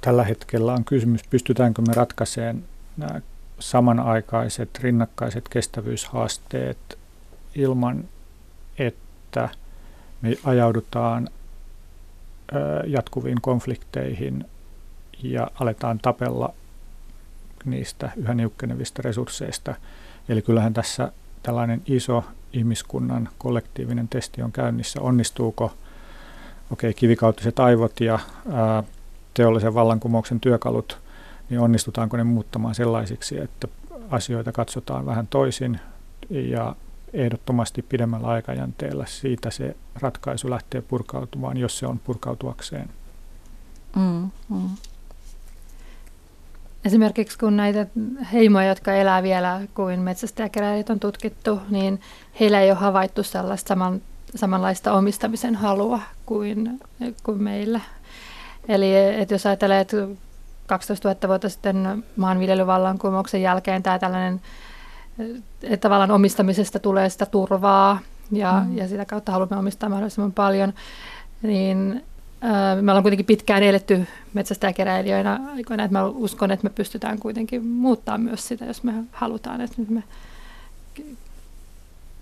[0.00, 2.64] tällä hetkellä on kysymys, pystytäänkö me ratkaisemaan
[2.96, 3.20] nämä
[3.58, 6.98] samanaikaiset rinnakkaiset kestävyyshaasteet
[7.54, 8.04] ilman,
[8.78, 9.48] että
[10.22, 11.28] me ajaudutaan
[12.86, 14.44] jatkuviin konflikteihin
[15.22, 16.54] ja aletaan tapella
[17.64, 19.74] niistä yhä niukkenevista resursseista.
[20.28, 25.00] Eli kyllähän tässä tällainen iso ihmiskunnan kollektiivinen testi on käynnissä.
[25.00, 25.74] Onnistuuko
[26.70, 28.18] okay, kivikautiset aivot ja
[28.52, 28.82] ää,
[29.34, 30.98] teollisen vallankumouksen työkalut,
[31.50, 33.68] niin onnistutaanko ne muuttamaan sellaisiksi, että
[34.10, 35.80] asioita katsotaan vähän toisin
[36.30, 36.76] ja
[37.12, 42.88] ehdottomasti pidemmällä aikajänteellä siitä se ratkaisu lähtee purkautumaan, jos se on purkautuakseen.
[43.96, 44.68] Mm, mm.
[46.84, 47.86] esimerkiksi kun näitä
[48.32, 52.00] heimoja, jotka elää vielä kuin metsästäjäkeräilijät on tutkittu, niin
[52.40, 54.00] heillä ei ole havaittu sellaista saman,
[54.34, 56.80] samanlaista omistamisen halua kuin,
[57.22, 57.80] kuin meillä.
[58.68, 59.96] Eli että jos ajattelee, että
[60.66, 64.40] 12 000 vuotta sitten maanviljelyvallankumouksen jälkeen tämä tällainen,
[65.62, 67.98] että tavallaan omistamisesta tulee sitä turvaa
[68.32, 68.76] ja, mm.
[68.76, 70.72] ja sitä kautta haluamme omistaa mahdollisimman paljon,
[71.42, 72.04] niin
[72.80, 78.18] me ollaan kuitenkin pitkään eletty metsästäjäkeräilijöinä aikoina, että mä uskon, että me pystytään kuitenkin muuttaa
[78.18, 80.02] myös sitä, jos me halutaan, että me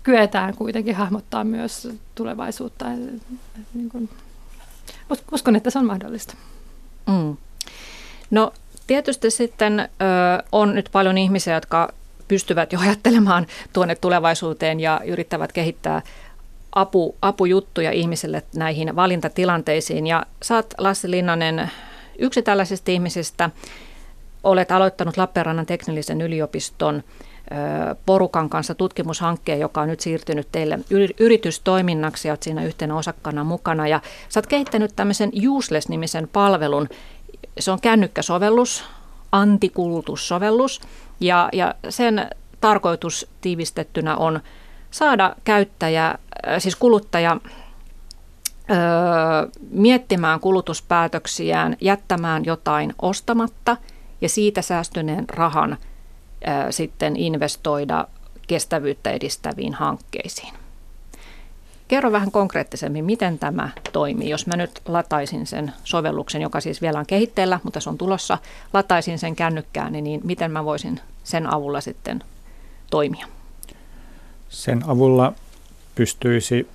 [0.03, 2.85] kyetään kuitenkin hahmottaa myös tulevaisuutta.
[3.73, 4.09] Niin
[5.31, 6.33] uskon, että se on mahdollista.
[7.07, 7.37] Mm.
[8.31, 8.53] No
[8.87, 9.85] tietysti sitten ö,
[10.51, 11.93] on nyt paljon ihmisiä, jotka
[12.27, 16.01] pystyvät jo ajattelemaan tuonne tulevaisuuteen ja yrittävät kehittää
[16.75, 20.07] apu, apujuttuja ihmisille näihin valintatilanteisiin.
[20.07, 21.71] Ja saat Lassi Linnanen
[22.17, 23.49] yksi tällaisista ihmisistä.
[24.43, 27.03] Olet aloittanut Lappeenrannan teknillisen yliopiston
[28.05, 30.79] porukan kanssa tutkimushankkeen, joka on nyt siirtynyt teille
[31.19, 33.87] yritystoiminnaksi ja olet siinä yhtenä osakkana mukana.
[33.87, 36.89] Ja sä oot kehittänyt tämmöisen Useless-nimisen palvelun.
[37.59, 38.83] Se on kännykkäsovellus,
[39.31, 40.81] antikulutussovellus
[41.19, 42.29] ja, ja sen
[42.61, 44.39] tarkoitus tiivistettynä on
[44.91, 46.15] saada käyttäjä,
[46.57, 47.37] siis kuluttaja
[48.71, 48.77] öö,
[49.69, 53.77] miettimään kulutuspäätöksiään, jättämään jotain ostamatta
[54.21, 55.77] ja siitä säästyneen rahan
[56.69, 58.07] sitten investoida
[58.47, 60.53] kestävyyttä edistäviin hankkeisiin.
[61.87, 64.29] Kerro vähän konkreettisemmin, miten tämä toimii.
[64.29, 68.37] Jos mä nyt lataisin sen sovelluksen, joka siis vielä on kehitteellä, mutta se on tulossa,
[68.73, 72.23] lataisin sen kännykkään, niin miten mä voisin sen avulla sitten
[72.91, 73.25] toimia?
[74.49, 75.33] Sen avulla
[75.95, 76.69] pystyisi,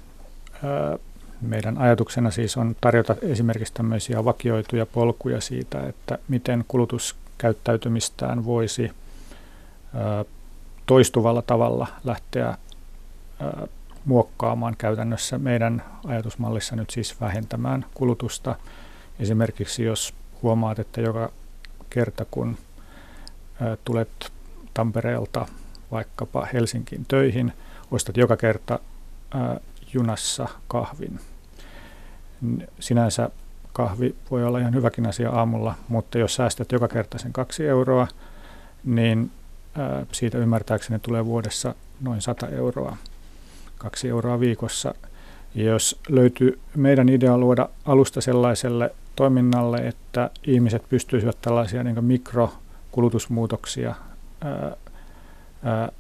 [1.41, 8.91] meidän ajatuksena siis on tarjota esimerkiksi tämmöisiä vakioituja polkuja siitä, että miten kulutuskäyttäytymistään voisi
[10.87, 12.59] toistuvalla tavalla lähteä
[14.05, 18.57] muokkaamaan käytännössä meidän ajatusmallissa nyt siis vähentämään kulutusta.
[19.19, 21.33] Esimerkiksi jos huomaat, että joka
[21.91, 22.57] kerta kun
[23.85, 24.33] tulet
[24.75, 25.47] Tampereelta
[25.91, 27.53] vaikkapa Helsinkiin töihin,
[27.91, 28.79] ostat joka kerta
[29.95, 31.21] junassa kahvin.
[32.81, 33.31] Sinänsä
[33.73, 38.09] kahvi voi olla ihan hyväkin asia aamulla, mutta jos säästät joka kerta sen kaksi euroa,
[38.85, 39.31] niin
[40.13, 42.97] siitä ymmärtääkseni tulee vuodessa noin 100 euroa,
[43.79, 44.95] kaksi euroa viikossa.
[45.55, 53.95] Ja jos löytyy meidän idea luoda alusta sellaiselle toiminnalle, että ihmiset pystyisivät tällaisia niin mikrokulutusmuutoksia
[54.41, 54.77] ää,
[55.65, 55.91] ää,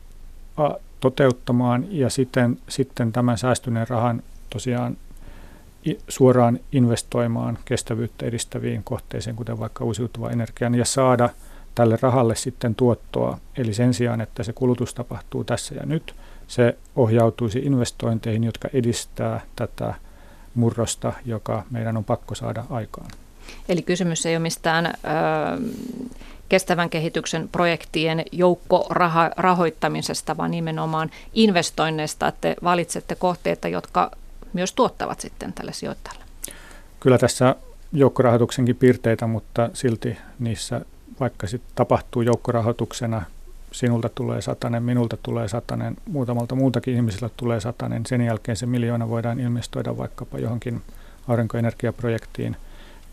[1.01, 4.97] toteuttamaan ja sitten, sitten tämän säästyneen rahan tosiaan
[6.09, 11.29] suoraan investoimaan kestävyyttä edistäviin kohteisiin, kuten vaikka uusiutuva energian, ja saada
[11.75, 13.39] tälle rahalle sitten tuottoa.
[13.57, 16.15] Eli sen sijaan, että se kulutus tapahtuu tässä ja nyt,
[16.49, 19.95] se ohjautuisi investointeihin, jotka edistää tätä
[20.55, 23.11] murrosta, joka meidän on pakko saada aikaan.
[23.69, 24.87] Eli kysymys ei ole mistään...
[24.87, 24.93] Öö
[26.49, 34.11] kestävän kehityksen projektien joukkorahoittamisesta, vaan nimenomaan investoinneista, että te valitsette kohteita, jotka
[34.53, 36.25] myös tuottavat sitten tälle sijoittajalle.
[37.01, 37.57] Kyllä tässä
[37.93, 40.81] joukkorahoituksenkin piirteitä, mutta silti niissä,
[41.21, 43.23] vaikka sitten tapahtuu joukkorahoituksena,
[43.73, 49.09] sinulta tulee satanen, minulta tulee satanen, muutamalta muutakin ihmisiltä tulee satanen, sen jälkeen se miljoona
[49.09, 50.83] voidaan investoida vaikkapa johonkin
[51.29, 52.57] aurinkoenergiaprojektiin,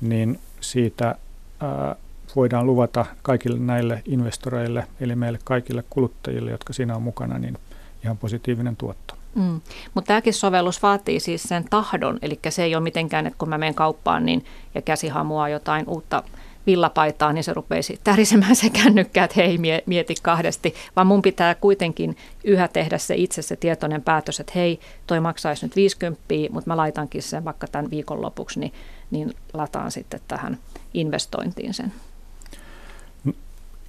[0.01, 1.15] niin siitä
[1.59, 1.95] ää,
[2.35, 7.57] voidaan luvata kaikille näille investoreille, eli meille kaikille kuluttajille, jotka siinä on mukana, niin
[8.03, 9.15] ihan positiivinen tuotto.
[9.35, 9.61] Mm.
[9.93, 13.57] Mutta tämäkin sovellus vaatii siis sen tahdon, eli se ei ole mitenkään, että kun mä
[13.57, 16.23] menen kauppaan niin, ja käsi hamuaa jotain uutta
[16.67, 22.17] villapaitaa, niin se rupeisi tärisemään se kännykkä, että hei, mieti kahdesti, vaan mun pitää kuitenkin
[22.43, 26.77] yhä tehdä se itse se tietoinen päätös, että hei, toi maksaisi nyt 50, mutta mä
[26.77, 28.73] laitankin sen vaikka tämän viikon lopuksi, niin,
[29.11, 30.57] niin lataan sitten tähän
[30.93, 31.93] investointiin sen.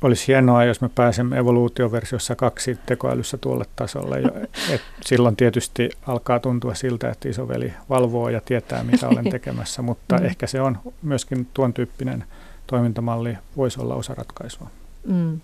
[0.02, 4.22] Olisi hienoa, jos me pääsemme evoluutioversiossa kaksi tekoälyssä tuolle tasolle.
[4.74, 10.18] Et silloin tietysti alkaa tuntua siltä, että isoveli valvoo ja tietää, mitä olen tekemässä, mutta
[10.18, 10.24] mm.
[10.24, 12.24] ehkä se on myöskin tuon tyyppinen
[12.66, 14.70] toimintamalli voisi olla osa ratkaisua.
[15.06, 15.40] Mm.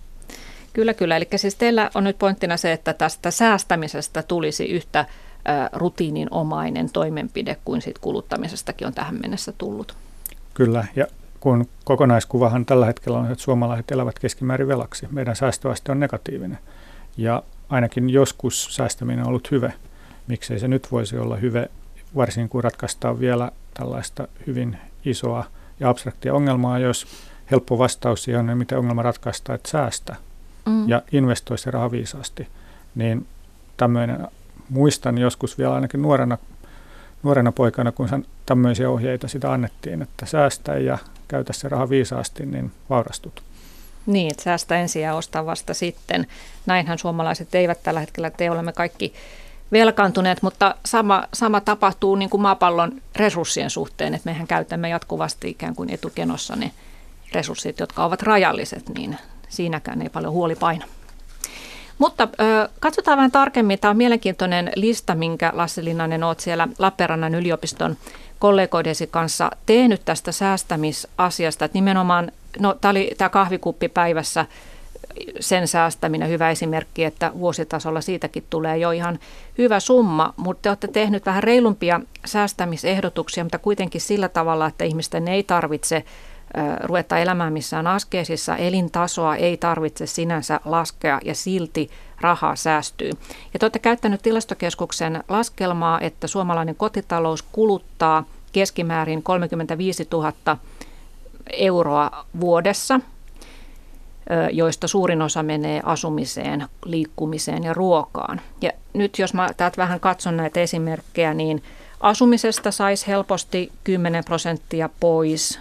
[0.73, 1.17] Kyllä, kyllä.
[1.17, 5.07] Eli siis teillä on nyt pointtina se, että tästä säästämisestä tulisi yhtä
[5.73, 9.97] rutiininomainen toimenpide kuin siitä kuluttamisestakin on tähän mennessä tullut.
[10.55, 11.07] Kyllä, ja
[11.41, 15.07] kun kokonaiskuvahan tällä hetkellä on, että suomalaiset elävät keskimäärin velaksi.
[15.11, 16.59] Meidän säästöaste on negatiivinen.
[17.17, 19.73] Ja ainakin joskus säästäminen on ollut hyvä.
[20.27, 21.67] Miksei se nyt voisi olla hyvä,
[22.17, 25.45] varsinkin kun ratkaistaan vielä tällaista hyvin isoa
[25.81, 27.07] ja abstraktia ongelmaa, jos
[27.51, 30.17] helppo vastaus siihen on, miten ongelma ratkaistaan, että säästä
[30.67, 30.89] mm.
[30.89, 32.49] ja investoi se raha viisaasti.
[32.95, 33.27] Niin
[33.77, 34.29] tämmöinen,
[34.69, 36.39] muistan joskus vielä ainakin nuorena,
[37.23, 42.73] nuorena poikana, kun tämmöisiä ohjeita sitä annettiin, että säästä ja käytä se raha viisaasti, niin
[42.91, 43.43] vaurastut.
[44.07, 46.27] Niin, että säästä ensin ja ostaa vasta sitten.
[46.67, 49.15] Näinhän suomalaiset eivät tällä hetkellä tee, olemme kaikki
[49.73, 55.75] velkaantuneet, mutta sama, sama tapahtuu niin kuin maapallon resurssien suhteen, että mehän käytämme jatkuvasti ikään
[55.75, 56.73] kuin etukenossa ne
[57.33, 60.85] resurssit, jotka ovat rajalliset, niin siinäkään ei paljon huoli paina.
[61.99, 63.79] Mutta ö, katsotaan vähän tarkemmin.
[63.79, 67.97] Tämä on mielenkiintoinen lista, minkä Lasse Linnanen olet siellä Lappeenrannan yliopiston
[68.39, 71.65] kollegoidesi kanssa tehnyt tästä säästämisasiasta.
[71.65, 74.47] Että nimenomaan, no, tämä oli tämä kahvikuppi päivässä
[75.41, 79.19] sen säästäminen hyvä esimerkki, että vuositasolla siitäkin tulee jo ihan
[79.59, 85.29] hyvä summa, mutta te olette tehnyt vähän reilumpia säästämisehdotuksia, mutta kuitenkin sillä tavalla, että ihmisten
[85.29, 86.05] ei tarvitse
[86.85, 91.91] ruveta elämään missään askeesissa, elintasoa ei tarvitse sinänsä laskea ja silti
[92.21, 93.11] rahaa säästyy.
[93.53, 100.33] Ja te olette käyttänyt tilastokeskuksen laskelmaa, että suomalainen kotitalous kuluttaa keskimäärin 35 000
[101.53, 103.01] euroa vuodessa,
[104.53, 108.41] joista suurin osa menee asumiseen, liikkumiseen ja ruokaan.
[108.61, 111.63] Ja nyt jos mä täältä vähän katson näitä esimerkkejä, niin
[112.01, 115.61] asumisesta saisi helposti 10 prosenttia pois,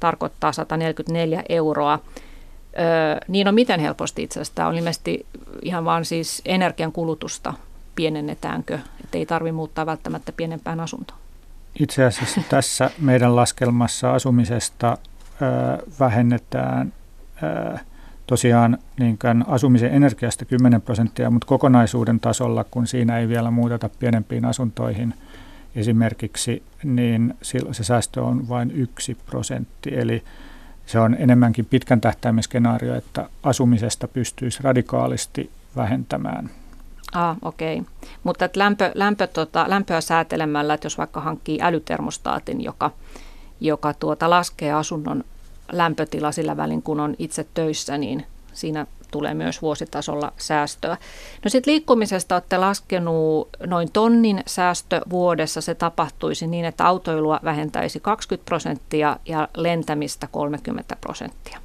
[0.00, 1.98] tarkoittaa 144 euroa.
[2.78, 4.54] Öö, niin on miten helposti itse asiassa.
[4.54, 5.26] Tämä on ilmeisesti
[5.62, 7.54] ihan vaan siis energian kulutusta
[7.94, 11.20] pienennetäänkö, että ei tarvitse muuttaa välttämättä pienempään asuntoon.
[11.80, 14.98] Itse asiassa tässä meidän laskelmassa asumisesta
[15.42, 16.92] ö, vähennetään
[17.42, 17.78] ö,
[18.26, 24.44] tosiaan niin asumisen energiasta 10 prosenttia, mutta kokonaisuuden tasolla, kun siinä ei vielä muuteta pienempiin
[24.44, 25.14] asuntoihin–
[25.76, 27.34] esimerkiksi, niin
[27.72, 29.90] se säästö on vain yksi prosentti.
[29.94, 30.22] Eli
[30.86, 36.50] se on enemmänkin pitkän tähtäimen skenaario, että asumisesta pystyisi radikaalisti vähentämään.
[37.12, 37.78] Ah, okei.
[37.78, 37.92] Okay.
[38.24, 42.90] Mutta lämpö, lämpö, tota, lämpöä säätelemällä, että jos vaikka hankkii älytermostaatin, joka,
[43.60, 45.24] joka tuota, laskee asunnon
[45.72, 50.96] lämpötila sillä välin, kun on itse töissä, niin siinä tulee myös vuositasolla säästöä.
[51.44, 55.60] No sitten liikkumisesta olette laskenut noin tonnin säästö vuodessa.
[55.60, 61.58] Se tapahtuisi niin, että autoilua vähentäisi 20 prosenttia ja lentämistä 30 prosenttia.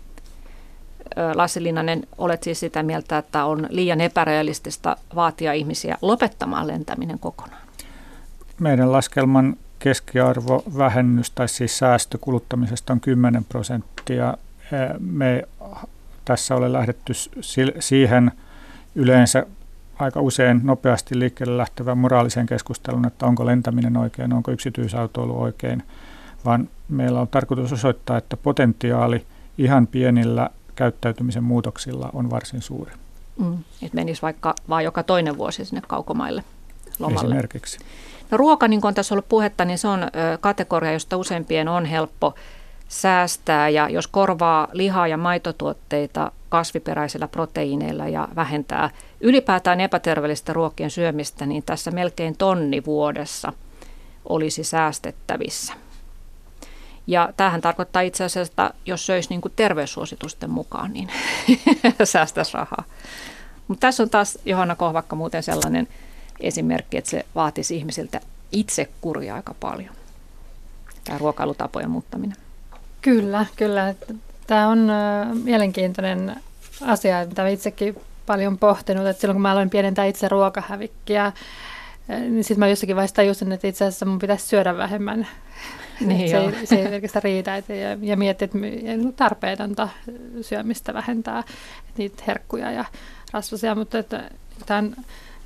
[1.35, 7.61] Lassi Linnanen, olet siis sitä mieltä, että on liian epärealistista vaatia ihmisiä lopettamaan lentäminen kokonaan?
[8.59, 14.37] Meidän laskelman keskiarvo vähennys tai siis säästö kuluttamisesta on 10 prosenttia.
[14.99, 15.47] Me
[16.25, 17.13] tässä ole lähdetty
[17.79, 18.31] siihen
[18.95, 19.45] yleensä
[19.99, 25.83] aika usein nopeasti liikkeelle lähtevän moraalisen keskustelun, että onko lentäminen oikein, onko yksityisautoilu oikein,
[26.45, 29.25] vaan meillä on tarkoitus osoittaa, että potentiaali
[29.57, 32.91] ihan pienillä käyttäytymisen muutoksilla on varsin suuri.
[33.39, 36.43] Mm, että menisi vaikka vain joka toinen vuosi sinne kaukomaille
[36.99, 37.35] lomalle.
[37.35, 37.79] Esimerkiksi.
[38.31, 40.07] No ruoka, niin kuin on tässä ollut puhetta, niin se on
[40.39, 42.35] kategoria, josta useimpien on helppo
[42.87, 48.89] säästää ja jos korvaa lihaa ja maitotuotteita kasviperäisillä proteiineilla ja vähentää
[49.21, 53.53] ylipäätään epäterveellistä ruokien syömistä, niin tässä melkein tonni vuodessa
[54.29, 55.73] olisi säästettävissä.
[57.07, 61.09] Ja tämähän tarkoittaa itse asiassa, että jos söisi niin kuin terveyssuositusten mukaan, niin
[62.03, 62.83] säästäisi rahaa.
[63.67, 65.87] Mutta tässä on taas Johanna Kohvakka muuten sellainen
[66.41, 69.95] esimerkki, että se vaatisi ihmisiltä itse kuria aika paljon,
[71.03, 72.37] tämä ruokailutapojen muuttaminen.
[73.01, 73.95] Kyllä, kyllä.
[74.47, 74.91] Tämä on
[75.43, 76.35] mielenkiintoinen
[76.81, 79.07] asia, mitä itsekin paljon pohtinut.
[79.07, 81.31] Että silloin kun mä aloin pienentää itse ruokahävikkiä,
[82.07, 85.27] niin sitten mä jossakin vaiheessa tajusin, että itse asiassa mun pitäisi syödä vähemmän.
[86.05, 87.57] Niin se, ei, se ei pelkästään riitä.
[87.57, 88.57] Et, ja, ja mietti, että
[89.15, 89.89] tarpeetonta
[90.41, 92.85] syömistä vähentää että niitä herkkuja ja
[93.33, 94.29] rasvasia, mutta että
[94.65, 94.95] tämän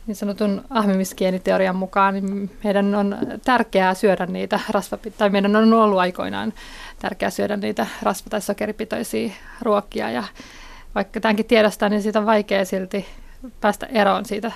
[0.07, 5.99] niin sanotun ahmimiskieniteorian mukaan niin meidän on tärkeää syödä niitä rasvapitoisia, tai meidän on ollut
[5.99, 6.53] aikoinaan
[6.99, 10.11] tärkeää syödä niitä rasva- tai sokeripitoisia ruokia.
[10.11, 10.23] Ja
[10.95, 13.05] vaikka tämänkin tiedostaa, niin siitä on vaikea silti
[13.61, 14.51] päästä eroon siitä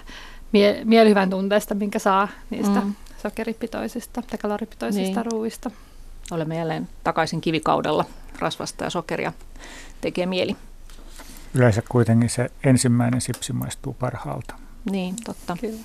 [0.52, 2.94] mie- mielihyvän tunteesta, minkä saa niistä mm.
[3.18, 5.32] sokeripitoisista tai kaloripitoisista niin.
[5.32, 5.72] ruuista.
[6.32, 8.06] Olemme jälleen takaisin kivikaudella.
[8.40, 9.34] Rasvasta ja sokeria
[10.02, 10.56] tekee mieli.
[11.54, 14.56] Yleensä kuitenkin se ensimmäinen sipsi maistuu parhaalta.
[14.92, 15.58] Niin, totta.
[15.62, 15.80] Kyllä.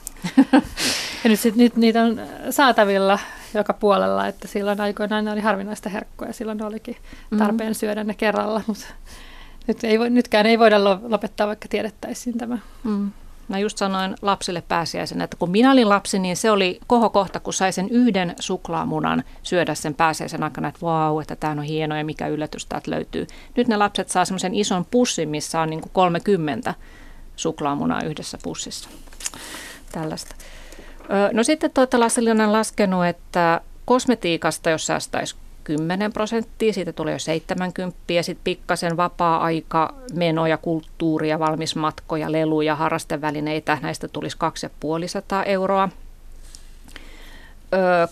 [1.25, 2.21] ja nyt, sit, nyt niitä on
[2.51, 3.19] saatavilla
[3.55, 6.97] joka puolella, että silloin aikoinaan ne oli harvinaista herkkua ja silloin ne olikin
[7.31, 7.39] mm.
[7.39, 7.75] tarpeen mm.
[7.75, 8.87] syödä ne kerralla, mutta
[9.67, 12.59] nyt ei nytkään ei voida lopettaa, vaikka tiedettäisiin tämä.
[12.85, 13.11] Mm.
[13.49, 17.53] Mä just sanoin lapsille pääsiäisenä, että kun minä olin lapsi, niin se oli kohokohta, kun
[17.53, 22.05] sai sen yhden suklaamunan syödä sen pääsiäisen aikana, että vau, että tämä on hieno ja
[22.05, 23.27] mikä yllätys täältä löytyy.
[23.57, 26.75] Nyt ne lapset saa semmoisen ison pussin, missä on niin kuin 30
[27.37, 28.89] suklaamunaa yhdessä pussissa.
[29.93, 30.35] Tällaista.
[31.33, 37.19] No sitten tuota Lasseli on laskenut, että kosmetiikasta, jos säästäisi 10 prosenttia, siitä tulee jo
[37.19, 45.89] 70, ja sitten pikkasen vapaa-aika, menoja, kulttuuria, valmismatkoja, leluja, harrastevälineitä, näistä tulisi 250 euroa.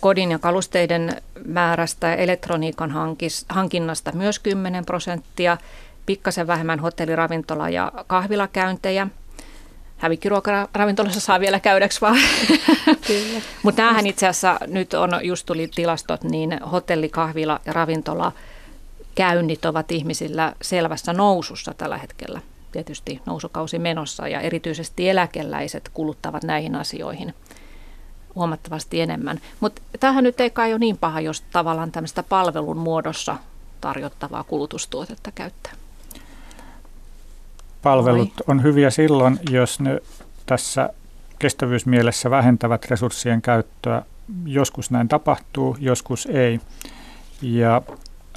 [0.01, 3.16] kodin ja kalusteiden määrästä ja elektroniikan
[3.49, 5.57] hankinnasta myös 10 prosenttia,
[6.07, 9.07] pikkasen vähemmän hotelli, ravintola ja kahvilakäyntejä–
[10.03, 12.19] hävikkiruokaravintolassa saa vielä käydäksi vaan.
[13.63, 18.33] Mutta tämähän itse asiassa nyt on, just tuli tilastot, niin hotelli, kahvila ja ravintola
[19.15, 22.41] käynnit ovat ihmisillä selvässä nousussa tällä hetkellä.
[22.73, 27.35] Tietysti nousukausi menossa ja erityisesti eläkeläiset kuluttavat näihin asioihin
[28.35, 29.41] huomattavasti enemmän.
[29.61, 33.37] Mutta tämähän nyt ei kai ole niin paha, jos tavallaan tämmöistä palvelun muodossa
[33.81, 35.73] tarjottavaa kulutustuotetta käyttää
[37.83, 40.01] palvelut on hyviä silloin, jos ne
[40.47, 40.91] tässä
[41.39, 44.03] kestävyysmielessä vähentävät resurssien käyttöä.
[44.45, 46.61] Joskus näin tapahtuu, joskus ei.
[47.43, 47.83] Ja,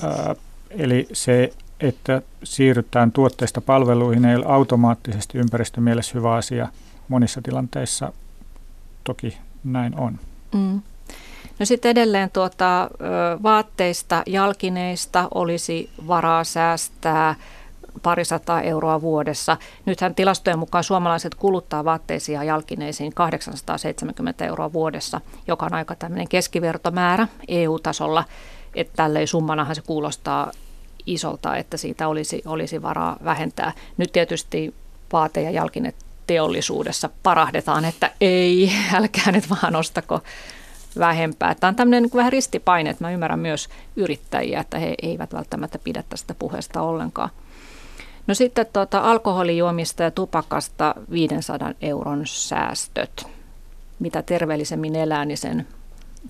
[0.04, 0.36] ää,
[0.70, 6.68] eli se, että siirrytään tuotteista palveluihin, ei ole automaattisesti ympäristömielessä hyvä asia.
[7.08, 8.14] Monissa tilanteissa
[9.04, 10.20] toki näin on.
[10.54, 10.82] Mm.
[11.60, 12.90] No sitten edelleen tuota,
[13.44, 17.36] vaatteista, jalkineista olisi varaa säästää–
[18.04, 19.58] parisataa euroa vuodessa.
[19.86, 26.28] Nythän tilastojen mukaan suomalaiset kuluttaa vaatteisiin ja jalkineisiin 870 euroa vuodessa, joka on aika tämmöinen
[26.28, 28.24] keskivertomäärä EU-tasolla.
[28.76, 30.52] Että tälleen summanahan se kuulostaa
[31.06, 33.72] isolta, että siitä olisi, olisi varaa vähentää.
[33.98, 34.74] Nyt tietysti
[35.14, 40.22] vaate- ja jalkineteollisuudessa parahdetaan, että ei, älkää nyt vaan ostako
[41.00, 41.56] vähempää.
[41.56, 45.80] Tämä on tämmöinen niin vähän ristipaine, että mä ymmärrän myös yrittäjiä, että he eivät välttämättä
[45.80, 47.30] pidä tästä puheesta ollenkaan.
[48.28, 53.28] No sitten tuota, alkoholijuomista ja tupakasta 500 euron säästöt.
[54.00, 55.68] Mitä terveellisemmin elää, niin sen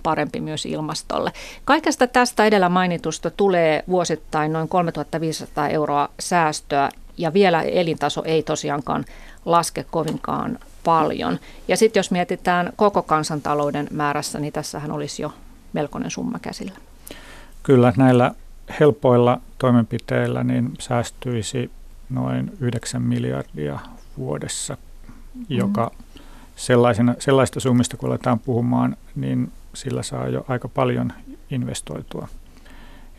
[0.04, 1.32] parempi myös ilmastolle.
[1.66, 9.06] Kaikesta tästä edellä mainitusta tulee vuosittain noin 3500 euroa säästöä ja vielä elintaso ei tosiaankaan
[9.46, 11.39] laske kovinkaan paljon.
[11.68, 15.34] Ja sitten jos mietitään koko kansantalouden määrässä, niin tässähän olisi jo
[15.74, 16.78] melkoinen summa käsillä.
[17.64, 18.32] Kyllä näillä
[18.80, 21.72] helpoilla toimenpiteillä niin säästyisi
[22.10, 23.80] noin 9 miljardia
[24.18, 24.78] vuodessa,
[25.49, 26.22] joka mm.
[26.56, 31.14] sellaisena, sellaista summista, kun aletaan puhumaan, niin sillä saa jo aika paljon
[31.51, 32.28] investoitua.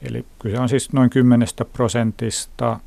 [0.02, 2.80] Eli kyse on siis noin 10 prosentista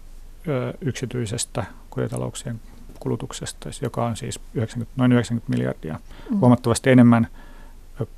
[0.47, 2.61] ö, yksityisestä kotitalouksien
[2.99, 6.39] kulutuksesta, joka on siis 90, noin 90 miljardia, mm.
[6.39, 7.27] huomattavasti enemmän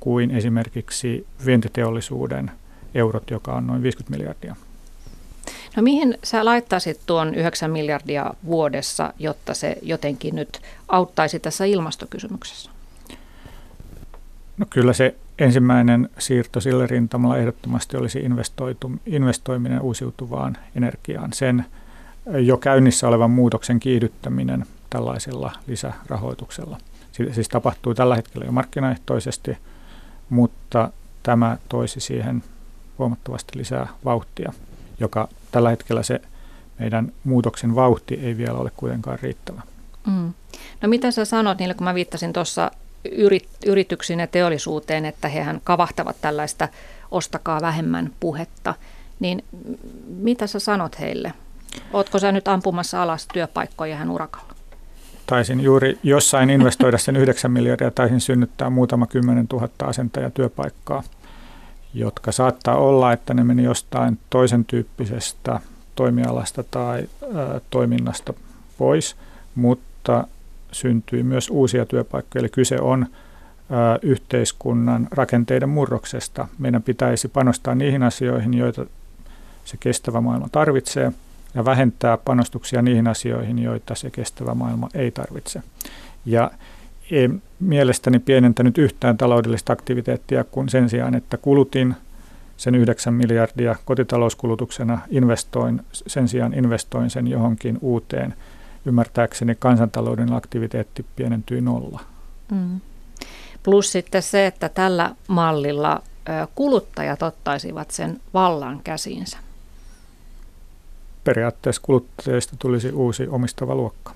[0.00, 2.50] kuin esimerkiksi vientiteollisuuden
[2.94, 4.56] eurot, joka on noin 50 miljardia.
[5.76, 12.70] No mihin sä laittaisit tuon 9 miljardia vuodessa, jotta se jotenkin nyt auttaisi tässä ilmastokysymyksessä?
[14.58, 18.24] No kyllä se ensimmäinen siirto sille rintamalla ehdottomasti olisi
[19.06, 21.32] investoiminen uusiutuvaan energiaan.
[21.32, 21.64] Sen
[22.26, 26.78] jo käynnissä olevan muutoksen kiihdyttäminen tällaisella lisärahoituksella.
[27.32, 29.58] Siis tapahtuu tällä hetkellä jo markkinaehtoisesti,
[30.30, 30.90] mutta
[31.22, 32.44] tämä toisi siihen
[32.98, 34.52] huomattavasti lisää vauhtia
[35.02, 36.20] joka tällä hetkellä se
[36.78, 39.62] meidän muutoksen vauhti ei vielä ole kuitenkaan riittävä.
[40.06, 40.32] Mm.
[40.80, 42.70] No mitä sä sanot niille, kun mä viittasin tuossa
[43.12, 46.68] yrit, yrityksiin ja teollisuuteen, että hehän kavahtavat tällaista
[47.10, 48.74] ostakaa vähemmän puhetta,
[49.20, 49.44] niin
[50.08, 51.32] mitä sä sanot heille?
[51.92, 54.52] Ootko sä nyt ampumassa alas työpaikkoja ihan urakalla?
[55.26, 61.02] Taisin juuri jossain investoida sen 9 miljardia, taisin synnyttää muutama kymmenen tuhatta asentajatyöpaikkaa.
[61.02, 61.21] työpaikkaa
[61.94, 65.60] jotka saattaa olla, että ne meni jostain toisen tyyppisestä
[65.94, 68.34] toimialasta tai ä, toiminnasta
[68.78, 69.16] pois,
[69.54, 70.26] mutta
[70.72, 72.40] syntyy myös uusia työpaikkoja.
[72.40, 73.06] Eli kyse on ä,
[74.02, 76.48] yhteiskunnan rakenteiden murroksesta.
[76.58, 78.86] Meidän pitäisi panostaa niihin asioihin, joita
[79.64, 81.12] se kestävä maailma tarvitsee,
[81.54, 85.62] ja vähentää panostuksia niihin asioihin, joita se kestävä maailma ei tarvitse.
[86.26, 86.50] Ja
[87.12, 91.94] ei mielestäni pienentänyt yhtään taloudellista aktiviteettia, kun sen sijaan, että kulutin
[92.56, 98.34] sen 9 miljardia kotitalouskulutuksena, investoin, sen sijaan investoin sen johonkin uuteen.
[98.86, 102.00] Ymmärtääkseni kansantalouden aktiviteetti pienentyi nolla.
[102.50, 102.80] Mm.
[103.62, 106.02] Plus sitten se, että tällä mallilla
[106.54, 109.38] kuluttajat ottaisivat sen vallan käsiinsä.
[111.24, 114.14] Periaatteessa kuluttajista tulisi uusi omistava luokka.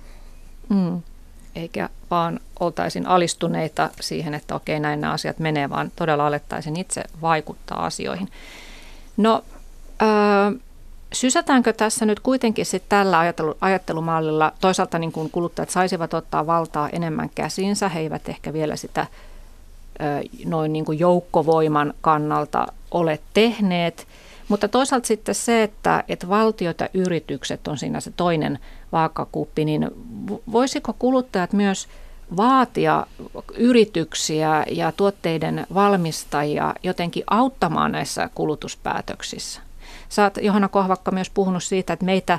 [0.68, 1.02] Mm.
[1.56, 7.02] Eikä vaan oltaisiin alistuneita siihen, että okei näin nämä asiat menee, vaan todella alettaisiin itse
[7.22, 8.28] vaikuttaa asioihin.
[9.16, 9.44] No,
[10.02, 10.58] öö,
[11.12, 16.88] sysätäänkö tässä nyt kuitenkin sit tällä ajattelu, ajattelumallilla, toisaalta niin kuin kuluttajat saisivat ottaa valtaa
[16.88, 19.06] enemmän käsiinsä, he eivät ehkä vielä sitä
[20.44, 24.06] noin niin kuin joukkovoiman kannalta ole tehneet,
[24.48, 28.58] mutta toisaalta sitten se, että, että valtiot ja yritykset on siinä se toinen
[28.92, 29.90] vaakakuppi, niin
[30.52, 31.88] voisiko kuluttajat myös
[32.36, 33.06] vaatia
[33.54, 39.60] yrityksiä ja tuotteiden valmistajia jotenkin auttamaan näissä kulutuspäätöksissä?
[40.08, 42.38] Sä oot Johanna Kohvakka myös puhunut siitä, että meitä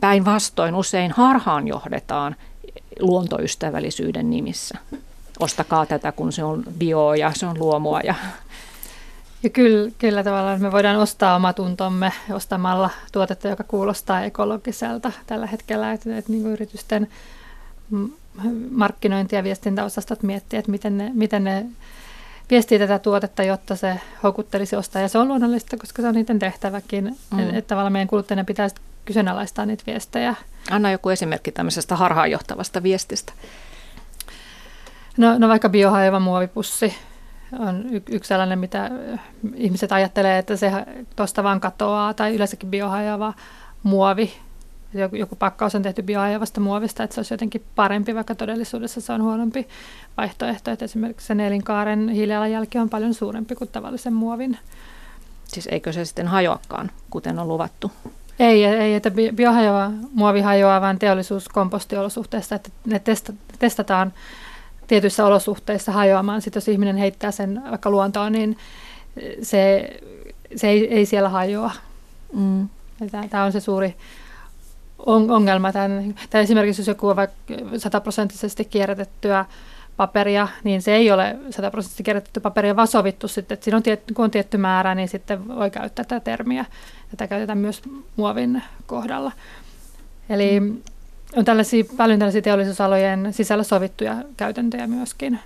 [0.00, 2.36] päinvastoin usein harhaan johdetaan
[3.00, 4.78] luontoystävällisyyden nimissä.
[5.40, 8.00] Ostakaa tätä, kun se on bio ja se on luomua.
[8.00, 8.14] Ja...
[9.44, 15.92] Ja kyllä, kyllä tavallaan me voidaan ostaa omatuntomme ostamalla tuotetta, joka kuulostaa ekologiselta tällä hetkellä.
[15.92, 17.08] Että, että niin yritysten
[18.70, 21.66] markkinointi- ja viestintäosastot miettii, että miten ne, miten ne
[22.50, 25.02] viestii tätä tuotetta, jotta se houkuttelisi ostaa.
[25.02, 27.38] Ja se on luonnollista, koska se on niiden tehtäväkin, mm.
[27.38, 30.34] että, että tavallaan meidän kuluttajien pitäisi kyseenalaistaa niitä viestejä.
[30.70, 33.32] Anna joku esimerkki tämmöisestä harhaanjohtavasta viestistä.
[35.16, 36.94] No, no vaikka biohajoava muovipussi
[37.58, 38.90] on y- yksi sellainen, mitä
[39.54, 40.72] ihmiset ajattelee, että se
[41.16, 43.34] tuosta vaan katoaa, tai yleensäkin biohajoava
[43.82, 44.32] muovi
[44.94, 49.12] joku, joku pakkaus on tehty bioajavasta muovista, että se olisi jotenkin parempi, vaikka todellisuudessa se
[49.12, 49.68] on huonompi
[50.16, 50.70] vaihtoehto.
[50.70, 54.58] Että esimerkiksi sen elinkaaren hiilijalanjälki on paljon suurempi kuin tavallisen muovin.
[55.44, 57.92] Siis eikö se sitten hajoakaan, kuten on luvattu?
[58.38, 64.12] Ei, ei että biohajoava muovi hajoaa vain teollisuuskompostiolosuhteissa, että ne testa, testataan
[64.86, 66.42] tietyissä olosuhteissa hajoamaan.
[66.42, 68.58] Sitten jos ihminen heittää sen vaikka luontoon, niin
[69.42, 69.90] se,
[70.56, 71.70] se ei, ei siellä hajoa.
[72.32, 72.68] Mm.
[73.30, 73.94] Tämä on se suuri
[75.06, 75.72] ongelma.
[75.72, 79.44] Tämän, tai esimerkiksi jos joku on vaikka sataprosenttisesti kierrätettyä
[79.96, 84.14] paperia, niin se ei ole sataprosenttisesti kierrätetty paperia, vaan sovittu sitten, että siinä on tietty,
[84.14, 86.64] kun on tietty määrä, niin sitten voi käyttää tätä termiä.
[87.10, 87.82] Tätä käytetään myös
[88.16, 89.32] muovin kohdalla.
[90.28, 90.82] Eli mm.
[91.36, 95.38] On tällaisia, paljon tällaisia teollisuusalojen sisällä sovittuja käytäntöjä myöskin.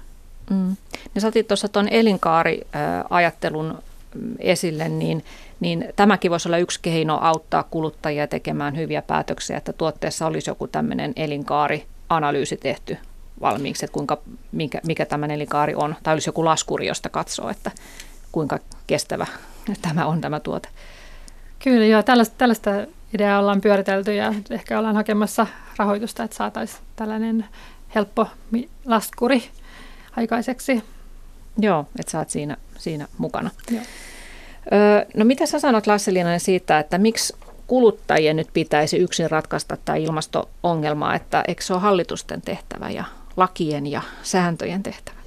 [0.51, 0.77] Mm.
[1.15, 3.79] Ja sä otit tuossa tuon elinkaariajattelun
[4.39, 5.25] esille, niin
[5.61, 10.69] niin tämäkin voisi olla yksi keino auttaa kuluttajia tekemään hyviä päätöksiä, että tuotteessa olisi joku
[10.69, 12.97] tämmöinen elinkaarianalyysi tehty
[13.41, 14.19] valmiiksi, että kuinka,
[14.53, 17.71] mikä, mikä tämä elinkaari on, tai olisi joku laskuri, josta katsoo, että
[18.33, 19.27] kuinka kestävä
[19.83, 20.69] tämä on tämä tuote.
[21.59, 22.71] Kyllä joo, tällaista, tällaista
[23.15, 25.47] ideaa ollaan pyöritelty ja ehkä ollaan hakemassa
[25.77, 27.45] rahoitusta, että saataisiin tällainen
[27.95, 28.27] helppo
[28.85, 29.45] laskuri
[30.17, 30.85] aikaiseksi.
[31.59, 33.51] Joo, että sä oot siinä, siinä mukana.
[33.71, 33.83] Joo.
[35.17, 37.37] No mitä sä sanot Lasselinainen siitä, että miksi
[37.67, 43.05] kuluttajien nyt pitäisi yksin ratkaista tämä ilmasto-ongelma, että eikö se ole hallitusten tehtävä ja
[43.37, 45.19] lakien ja sääntöjen tehtävä?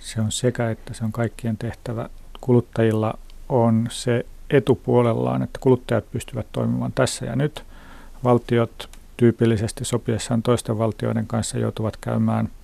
[0.00, 2.08] Se on sekä, että se on kaikkien tehtävä.
[2.40, 3.18] Kuluttajilla
[3.48, 7.64] on se etupuolellaan, että kuluttajat pystyvät toimimaan tässä ja nyt.
[8.24, 12.48] Valtiot tyypillisesti sopiessaan toisten valtioiden kanssa joutuvat käymään–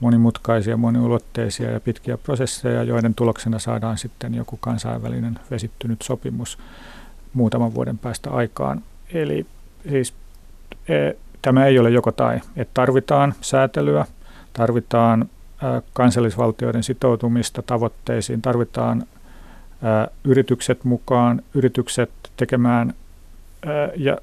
[0.00, 6.58] monimutkaisia, moniulotteisia ja pitkiä prosesseja, joiden tuloksena saadaan sitten joku kansainvälinen vesittynyt sopimus
[7.32, 8.82] muutaman vuoden päästä aikaan.
[9.12, 9.46] Eli
[9.90, 10.14] siis
[10.88, 11.12] e,
[11.42, 14.06] tämä ei ole joko tai, että tarvitaan säätelyä,
[14.52, 15.28] tarvitaan
[15.92, 19.06] kansallisvaltioiden sitoutumista tavoitteisiin, tarvitaan
[20.24, 22.94] yritykset mukaan, yritykset tekemään
[23.96, 24.18] ja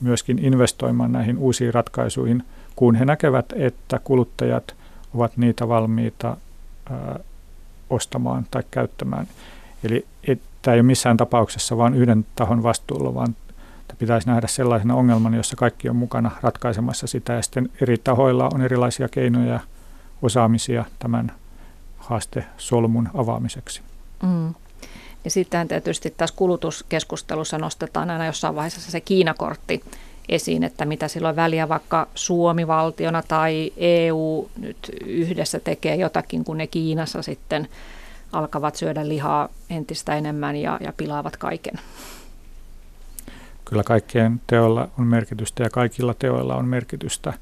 [0.00, 2.42] myöskin investoimaan näihin uusiin ratkaisuihin,
[2.76, 4.74] kun he näkevät, että kuluttajat
[5.14, 6.36] ovat niitä valmiita
[7.90, 9.26] ostamaan tai käyttämään.
[9.84, 10.06] Eli
[10.62, 13.36] tämä ei ole missään tapauksessa vain yhden tahon vastuulla, vaan
[13.98, 18.62] pitäisi nähdä sellaisena ongelmana, jossa kaikki on mukana ratkaisemassa sitä ja sitten eri tahoilla on
[18.62, 19.60] erilaisia keinoja
[20.22, 21.32] osaamisia tämän
[21.98, 23.82] haastesolmun avaamiseksi.
[24.22, 24.54] Mm.
[25.28, 29.84] Ja sitten tietysti tässä kulutuskeskustelussa nostetaan aina jossain vaiheessa se Kiinakortti
[30.28, 36.58] esiin, että mitä silloin väliä vaikka Suomi valtiona tai EU nyt yhdessä tekee jotakin, kun
[36.58, 37.68] ne Kiinassa sitten
[38.32, 41.74] alkavat syödä lihaa entistä enemmän ja, ja pilaavat kaiken.
[43.64, 47.32] Kyllä kaikkien teoilla on merkitystä ja kaikilla teoilla on merkitystä.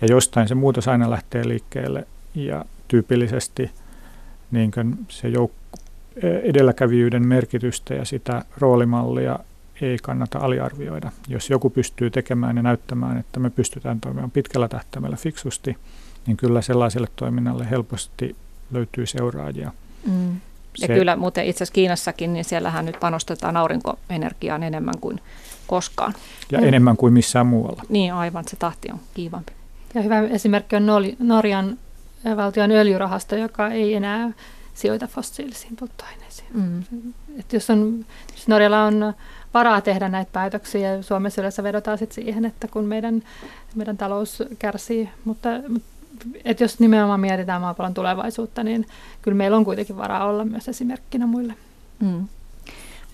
[0.00, 3.70] Ja jostain se muutos aina lähtee liikkeelle ja tyypillisesti
[4.50, 4.70] niin
[5.08, 5.63] se jouk-
[6.22, 9.38] edelläkävijyyden merkitystä ja sitä roolimallia
[9.80, 11.12] ei kannata aliarvioida.
[11.28, 15.76] Jos joku pystyy tekemään ja näyttämään, että me pystytään toimimaan pitkällä tähtäimellä fiksusti,
[16.26, 18.36] niin kyllä sellaiselle toiminnalle helposti
[18.72, 19.72] löytyy seuraajia.
[20.06, 20.32] Mm.
[20.80, 25.20] Ja Se, kyllä muuten itse asiassa Kiinassakin, niin siellähän nyt panostetaan aurinkoenergiaan enemmän kuin
[25.66, 26.14] koskaan.
[26.52, 26.68] Ja mm.
[26.68, 27.82] enemmän kuin missään muualla.
[27.88, 29.52] Niin aivan, se tahti on kiivampi.
[29.94, 30.86] Ja hyvä esimerkki on
[31.18, 31.78] Norjan
[32.36, 34.32] valtion öljyrahasto, joka ei enää
[34.74, 36.48] sijoita fossiilisiin polttoaineisiin.
[36.54, 36.82] Mm.
[37.38, 39.14] Et jos, on, jos Norjalla on
[39.54, 43.22] varaa tehdä näitä päätöksiä, Suomessa yleensä vedotaan sit siihen, että kun meidän,
[43.74, 45.48] meidän talous kärsii, mutta
[46.44, 48.86] et jos nimenomaan mietitään maapallon tulevaisuutta, niin
[49.22, 51.54] kyllä meillä on kuitenkin varaa olla myös esimerkkinä muille.
[52.00, 52.28] Mm.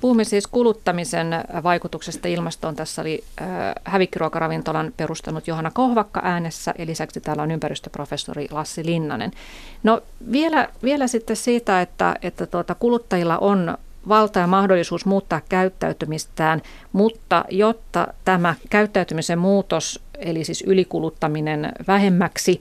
[0.01, 1.29] Puhumme siis kuluttamisen
[1.63, 2.77] vaikutuksesta ilmastoon.
[2.77, 3.47] Tässä oli äh,
[3.85, 9.31] hävikkiruokaravintolan perustanut Johanna Kohvakka äänessä ja lisäksi täällä on ympäristöprofessori Lassi Linnanen.
[9.83, 13.79] No vielä, vielä sitten siitä, että, että tuota, kuluttajilla on
[14.09, 22.61] valta ja mahdollisuus muuttaa käyttäytymistään, mutta jotta tämä käyttäytymisen muutos, eli siis ylikuluttaminen vähemmäksi,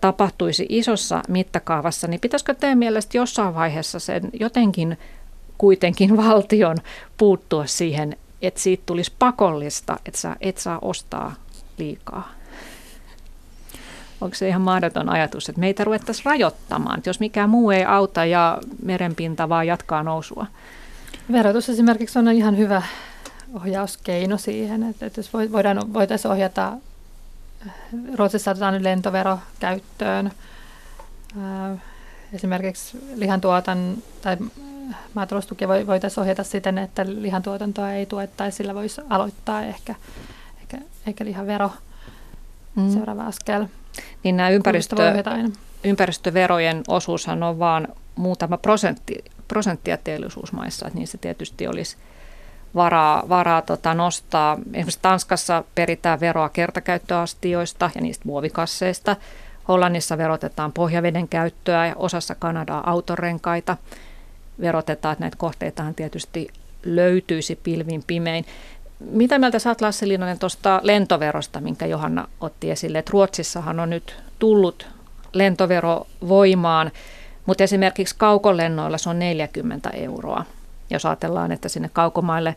[0.00, 4.98] tapahtuisi isossa mittakaavassa, niin pitäisikö teidän mielestä jossain vaiheessa sen jotenkin
[5.60, 6.76] kuitenkin valtion
[7.18, 11.34] puuttua siihen, että siitä tulisi pakollista, että sä et saa ostaa
[11.78, 12.28] liikaa?
[14.20, 18.24] Onko se ihan mahdoton ajatus, että meitä ruvettaisiin rajoittamaan, että jos mikään muu ei auta
[18.24, 20.46] ja merenpinta vaan jatkaa nousua?
[21.32, 22.82] Verotus esimerkiksi on ihan hyvä
[23.54, 26.72] ohjauskeino siihen, että, että jos voidaan, voitaisiin ohjata,
[28.14, 30.30] Ruotsissa otetaan lentovero käyttöön,
[32.32, 34.36] esimerkiksi lihantuotan tai
[35.14, 39.94] maataloustukia voitaisiin ohjata siten, että lihantuotantoa ei tuettaisi, sillä voisi aloittaa ehkä,
[40.60, 41.70] ehkä, ehkä lihavero
[42.76, 42.90] mm.
[42.90, 43.66] seuraava askel.
[44.24, 44.96] Niin nämä ympäristö,
[45.84, 51.96] ympäristöverojen osuushan on vain muutama prosentti, prosenttia teollisuusmaissa, että niissä tietysti olisi
[52.74, 54.58] varaa, varaa tota nostaa.
[54.72, 59.16] Esimerkiksi Tanskassa peritään veroa kertakäyttöastioista ja niistä muovikasseista.
[59.68, 63.76] Hollannissa verotetaan pohjaveden käyttöä ja osassa Kanadaa autorenkaita
[64.60, 66.48] verotetaan, että näitä kohteitahan tietysti
[66.84, 68.44] löytyisi pilvin pimein.
[69.00, 73.90] Mitä mieltä sä oot Lassi Linnanen tuosta lentoverosta, minkä Johanna otti esille, että Ruotsissahan on
[73.90, 74.86] nyt tullut
[75.32, 76.90] lentovero voimaan,
[77.46, 80.44] mutta esimerkiksi kaukolennoilla se on 40 euroa.
[80.90, 82.56] Jos ajatellaan, että sinne kaukomaille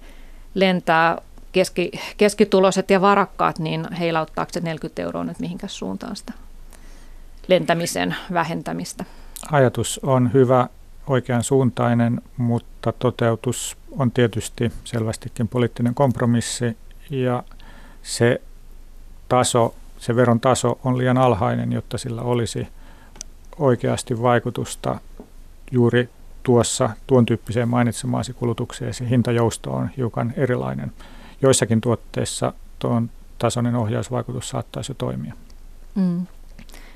[0.54, 1.18] lentää
[1.52, 6.34] keski, keskituloiset ja varakkaat, niin heilauttaako se 40 euroa nyt mihinkäs suuntaan sitä
[7.48, 9.06] lentämisen vähentämistä?
[9.52, 10.68] Ajatus on hyvä
[11.08, 16.78] oikean suuntainen, mutta toteutus on tietysti selvästikin poliittinen kompromissi
[17.10, 17.44] ja
[18.04, 18.42] se
[19.30, 22.68] taso, se veron taso on liian alhainen, jotta sillä olisi
[23.60, 25.00] oikeasti vaikutusta
[25.72, 26.10] juuri
[26.44, 28.94] tuossa tuon tyyppiseen mainitsemaasi kulutukseen.
[28.94, 30.92] Se hintajousto on hiukan erilainen.
[31.42, 35.34] Joissakin tuotteissa tuon tasoinen ohjausvaikutus saattaisi jo toimia.
[35.96, 36.28] Mm.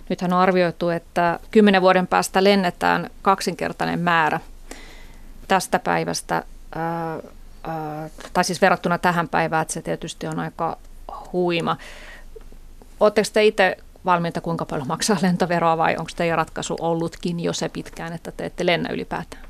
[0.10, 4.39] Nythän on arvioitu, että kymmenen vuoden päästä lennetään kaksinkertainen määrä
[5.47, 6.43] tästä päivästä,
[6.76, 7.20] ää,
[7.64, 10.78] ää, tai siis verrattuna tähän päivään, että se tietysti on aika
[11.34, 11.78] huima.
[12.99, 17.70] Oletteko te itse valmiita kuinka paljon maksaa lentoveroa vai onko teidän ratkaisu ollutkin jo se
[17.70, 19.43] pitkään, että te ette lennä ylipäätään?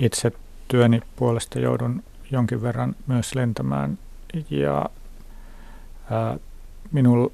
[0.00, 0.32] Itse
[0.68, 3.98] työni puolesta joudun jonkin verran myös lentämään
[4.50, 4.90] ja
[6.10, 6.36] ää,
[6.92, 7.32] minulla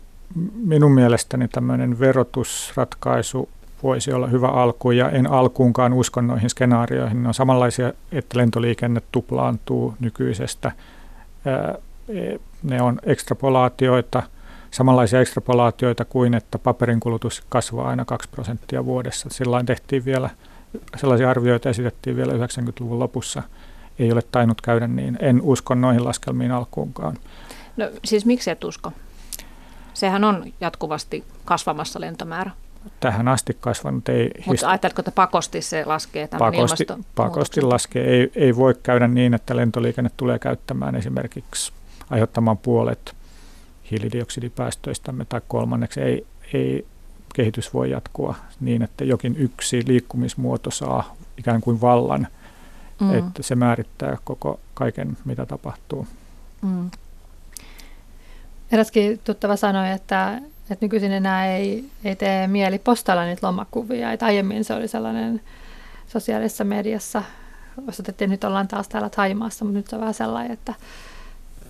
[0.54, 3.48] minun mielestäni tämmöinen verotusratkaisu
[3.82, 7.22] voisi olla hyvä alku ja en alkuunkaan usko noihin skenaarioihin.
[7.22, 10.72] Ne on samanlaisia, että lentoliikenne tuplaantuu nykyisestä.
[12.08, 14.22] E, ne on ekstrapolaatioita,
[14.70, 19.28] samanlaisia ekstrapolaatioita kuin, että paperin kulutus kasvaa aina 2 prosenttia vuodessa.
[19.32, 20.30] Silloin tehtiin vielä,
[20.96, 23.42] sellaisia arvioita esitettiin vielä 90-luvun lopussa.
[23.98, 25.18] Ei ole tainnut käydä niin.
[25.20, 27.16] En usko noihin laskelmiin alkuunkaan.
[27.76, 28.92] No siis miksi et usko?
[29.94, 32.50] Sehän on jatkuvasti kasvamassa lentomäärä.
[33.00, 34.30] Tähän asti kasvanut ei...
[34.46, 38.04] Mutta ajatteletko, että pakosti se laskee tämän pakosti, pakosti laskee.
[38.04, 41.72] Ei, ei voi käydä niin, että lentoliikenne tulee käyttämään esimerkiksi
[42.10, 43.14] aiheuttamaan puolet
[43.90, 46.86] hiilidioksidipäästöistämme tai kolmanneksi ei, ei
[47.34, 52.26] kehitys voi jatkua niin, että jokin yksi liikkumismuoto saa ikään kuin vallan,
[53.00, 53.14] mm.
[53.14, 56.06] että se määrittää koko kaiken, mitä tapahtuu.
[56.62, 56.90] Mm.
[58.72, 60.40] Eräskin tuttava sanoi, että,
[60.70, 64.12] että nykyisin enää ei, ei tee mieli postailla niitä lomakuvia.
[64.12, 65.40] Että aiemmin se oli sellainen
[66.06, 67.22] sosiaalisessa mediassa,
[67.88, 70.74] osoitettiin, nyt ollaan taas täällä Taimaassa, mutta nyt se on vähän sellainen, että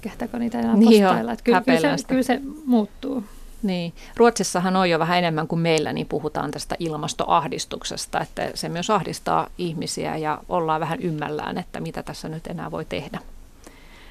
[0.00, 1.32] kehtääkö niitä enää niin postailla.
[1.32, 3.24] Että kyllä, kyllä, se, kyllä se muuttuu.
[3.62, 3.92] Niin.
[4.16, 9.46] Ruotsissahan on jo vähän enemmän kuin meillä, niin puhutaan tästä ilmastoahdistuksesta, että se myös ahdistaa
[9.58, 13.18] ihmisiä ja ollaan vähän ymmällään, että mitä tässä nyt enää voi tehdä.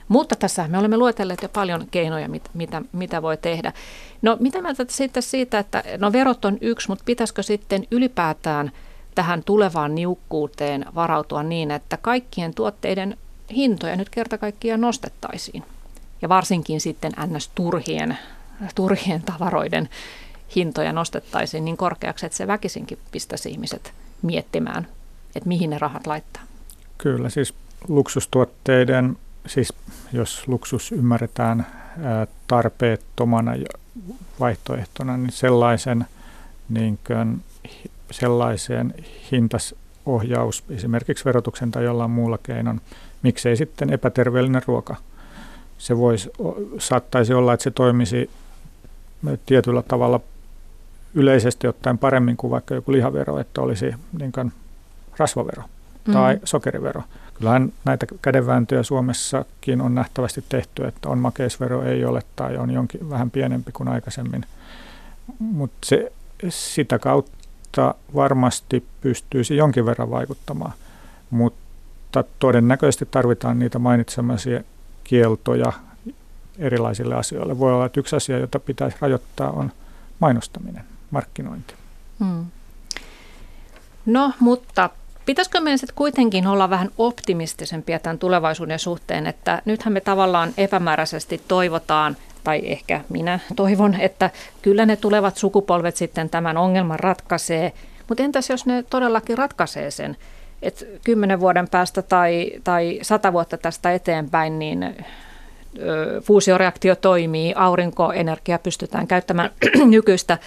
[0.08, 3.74] Mutta tässä me olemme luetelleet jo paljon keinoja, mit, mitä, mitä voi tehdä.
[4.22, 8.72] No mitä mieltä sitten siitä, että no verot on yksi, mutta pitäisikö sitten ylipäätään
[9.16, 13.18] tähän tulevaan niukkuuteen varautua niin, että kaikkien tuotteiden
[13.56, 15.64] hintoja nyt kerta kaikkiaan nostettaisiin?
[16.22, 17.52] Ja varsinkin sitten ns.
[17.56, 18.18] turhien
[18.76, 19.90] turhien tavaroiden
[20.56, 24.88] hintoja nostettaisiin niin korkeaksi, että se väkisinkin pistäisi ihmiset miettimään,
[25.36, 26.44] että mihin ne rahat laittaa.
[26.98, 27.54] Kyllä, siis
[27.88, 29.18] luksustuotteiden,
[29.48, 29.74] siis
[30.14, 31.68] jos luksus ymmärretään
[32.48, 33.52] tarpeettomana
[34.40, 36.06] vaihtoehtona, niin sellaisen,
[36.70, 37.44] niin kuin,
[38.12, 38.94] sellaiseen
[39.32, 42.82] hintasohjaus esimerkiksi verotuksen tai jollain muulla keinon,
[43.24, 44.96] miksei sitten epäterveellinen ruoka.
[45.78, 46.30] Se voisi,
[46.78, 48.30] saattaisi olla, että se toimisi
[49.46, 50.20] tietyllä tavalla
[51.14, 54.54] yleisesti ottaen paremmin kuin vaikka joku lihavero, että olisi niin kuin
[55.18, 55.64] rasvavero
[56.14, 56.42] tai mm.
[56.44, 57.04] sokerivero.
[57.44, 63.10] Kyllähän näitä kädenvääntöjä Suomessakin on nähtävästi tehty, että on makeisvero, ei ole tai on jonkin
[63.10, 64.46] vähän pienempi kuin aikaisemmin.
[65.40, 65.88] Mutta
[66.50, 70.74] sitä kautta varmasti pystyisi jonkin verran vaikuttamaan,
[71.30, 74.62] mutta todennäköisesti tarvitaan niitä mainitsemaisia
[75.04, 75.74] kieltoja
[76.58, 77.60] erilaisille asioille.
[77.60, 79.72] Voi olla, että yksi asia, jota pitäisi rajoittaa, on
[80.20, 81.74] mainostaminen, markkinointi.
[82.20, 82.46] Hmm.
[84.06, 84.90] No, mutta
[85.26, 91.42] Pitäisikö meidän sitten kuitenkin olla vähän optimistisempia tämän tulevaisuuden suhteen, että nythän me tavallaan epämääräisesti
[91.48, 94.30] toivotaan, tai ehkä minä toivon, että
[94.62, 97.74] kyllä ne tulevat sukupolvet sitten tämän ongelman ratkaisee,
[98.08, 100.18] mutta entäs jos ne todellakin ratkaisee sen,
[100.62, 108.60] että kymmenen vuoden päästä tai, tai sata vuotta tästä eteenpäin, niin ö, fuusioreaktio toimii, aurinkoenergia
[108.60, 109.50] pystytään käyttämään
[109.86, 110.38] nykyistä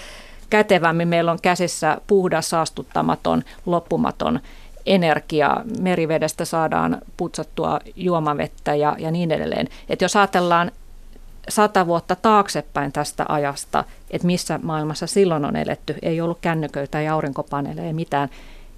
[0.50, 1.08] kätevämmin.
[1.08, 4.40] Meillä on käsissä puhdas, saastuttamaton, loppumaton
[4.86, 9.68] energia, merivedestä saadaan putsattua juomavettä ja, ja niin edelleen.
[9.88, 10.70] Et jos ajatellaan
[11.48, 17.14] sata vuotta taaksepäin tästä ajasta, että missä maailmassa silloin on eletty, ei ollut kännyköitä ja
[17.14, 18.28] aurinkopaneeleja mitään,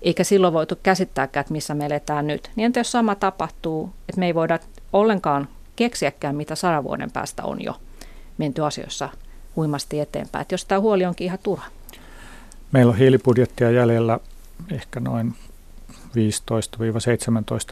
[0.03, 2.51] eikä silloin voitu käsittääkään, että missä me eletään nyt.
[2.57, 4.59] Niin entä jos sama tapahtuu, että me ei voida
[4.93, 7.77] ollenkaan keksiäkään, mitä sadan vuoden päästä on jo
[8.39, 9.09] menty asioissa
[9.57, 10.43] huimasti eteenpäin.
[10.43, 11.67] Että jos tämä huoli onkin ihan turha.
[12.73, 14.19] Meillä on hiilibudjettia jäljellä
[14.73, 15.35] ehkä noin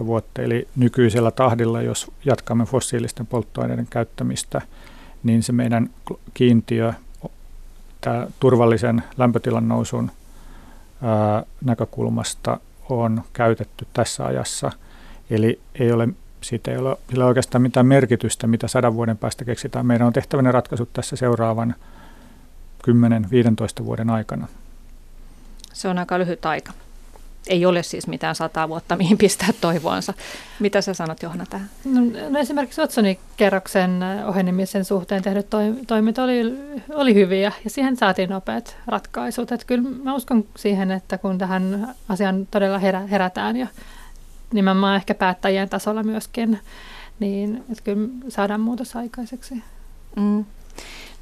[0.02, 4.60] 15-17 vuotta, eli nykyisellä tahdilla, jos jatkamme fossiilisten polttoaineiden käyttämistä,
[5.22, 5.90] niin se meidän
[6.34, 6.92] kiintiö
[8.00, 10.10] tämä turvallisen lämpötilan nousun
[11.02, 14.70] ää, näkökulmasta on käytetty tässä ajassa.
[15.30, 16.08] Eli ei ole,
[16.40, 19.86] siitä ei ole, sillä oikeastaan mitään merkitystä, mitä sadan vuoden päästä keksitään.
[19.86, 21.74] Meidän on tehtävä ne ratkaisut tässä seuraavan
[23.82, 24.48] 10-15 vuoden aikana.
[25.72, 26.72] Se on aika lyhyt aika
[27.46, 30.14] ei ole siis mitään sata vuotta, mihin pistää toivoansa.
[30.60, 31.70] Mitä sä sanot Johanna tähän?
[31.84, 33.90] No, no esimerkiksi Watsonin kerroksen
[34.26, 35.46] ohenemisen suhteen tehdyt
[35.86, 36.42] toimet oli,
[36.94, 39.52] oli hyviä ja siihen saatiin nopeat ratkaisut.
[39.52, 43.66] Et kyllä mä uskon siihen, että kun tähän asiaan todella herä, herätään ja
[44.52, 46.58] nimenomaan ehkä päättäjien tasolla myöskin,
[47.18, 49.54] niin että kyllä saadaan muutos aikaiseksi.
[50.16, 50.44] Mm.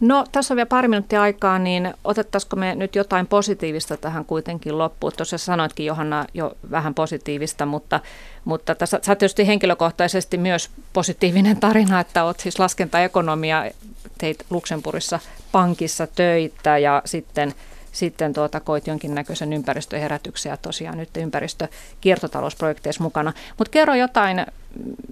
[0.05, 4.79] No tässä on vielä pari minuuttia aikaa, niin otettaisiko me nyt jotain positiivista tähän kuitenkin
[4.79, 5.13] loppuun?
[5.17, 8.01] Tuossa sanoitkin Johanna jo vähän positiivista, mutta,
[8.45, 13.71] mutta tässä, sä tietysti henkilökohtaisesti myös positiivinen tarina, että olet siis laskentaekonomia,
[14.19, 15.21] teit Luxemburgissa
[15.53, 17.55] pankissa töitä ja sitten
[17.95, 23.33] sitten tuota, koit jonkinnäköisen ympäristöherätyksen ja tosiaan nyt ympäristökiertotalousprojekteissa mukana.
[23.59, 24.47] Mutta kerro jotain,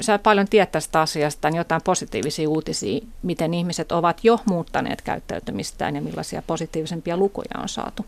[0.00, 5.96] sä paljon tiedät tästä asiasta, niin jotain positiivisia uutisia, miten ihmiset ovat jo muuttaneet käyttäytymistään
[5.96, 8.06] ja millaisia positiivisempia lukuja on saatu.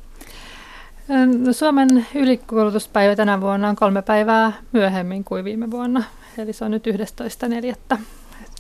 [1.39, 6.05] No, Suomen ylikulutuspäivä tänä vuonna on kolme päivää myöhemmin kuin viime vuonna,
[6.39, 7.99] eli se on nyt 11.4.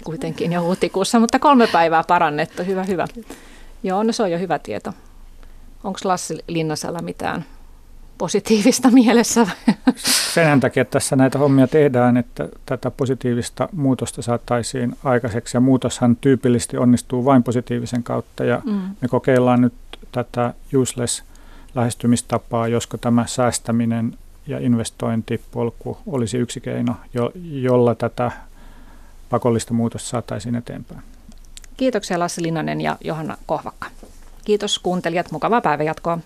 [0.05, 3.07] Kuitenkin jo huhtikuussa, mutta kolme päivää parannettu, hyvä hyvä.
[3.83, 4.93] Joo, no se on jo hyvä tieto.
[5.85, 7.45] Onko Lassi Linnasella mitään
[8.18, 9.47] positiivista mielessä?
[10.35, 15.57] Sen takia että tässä näitä hommia tehdään, että tätä positiivista muutosta saataisiin aikaiseksi.
[15.57, 18.45] Ja muutoshan tyypillisesti onnistuu vain positiivisen kautta.
[18.45, 18.72] Ja mm.
[18.72, 19.74] me kokeillaan nyt
[20.12, 21.22] tätä useless
[21.74, 28.32] lähestymistapaa, josko tämä säästäminen ja investointipolku olisi yksi keino, jo, jolla tätä
[29.30, 31.01] pakollista muutosta saataisiin eteenpäin.
[31.76, 33.87] Kiitoksia Lassi Linnanen ja Johanna Kohvakka.
[34.45, 36.18] Kiitos kuuntelijat, mukavaa päivänjatkoa.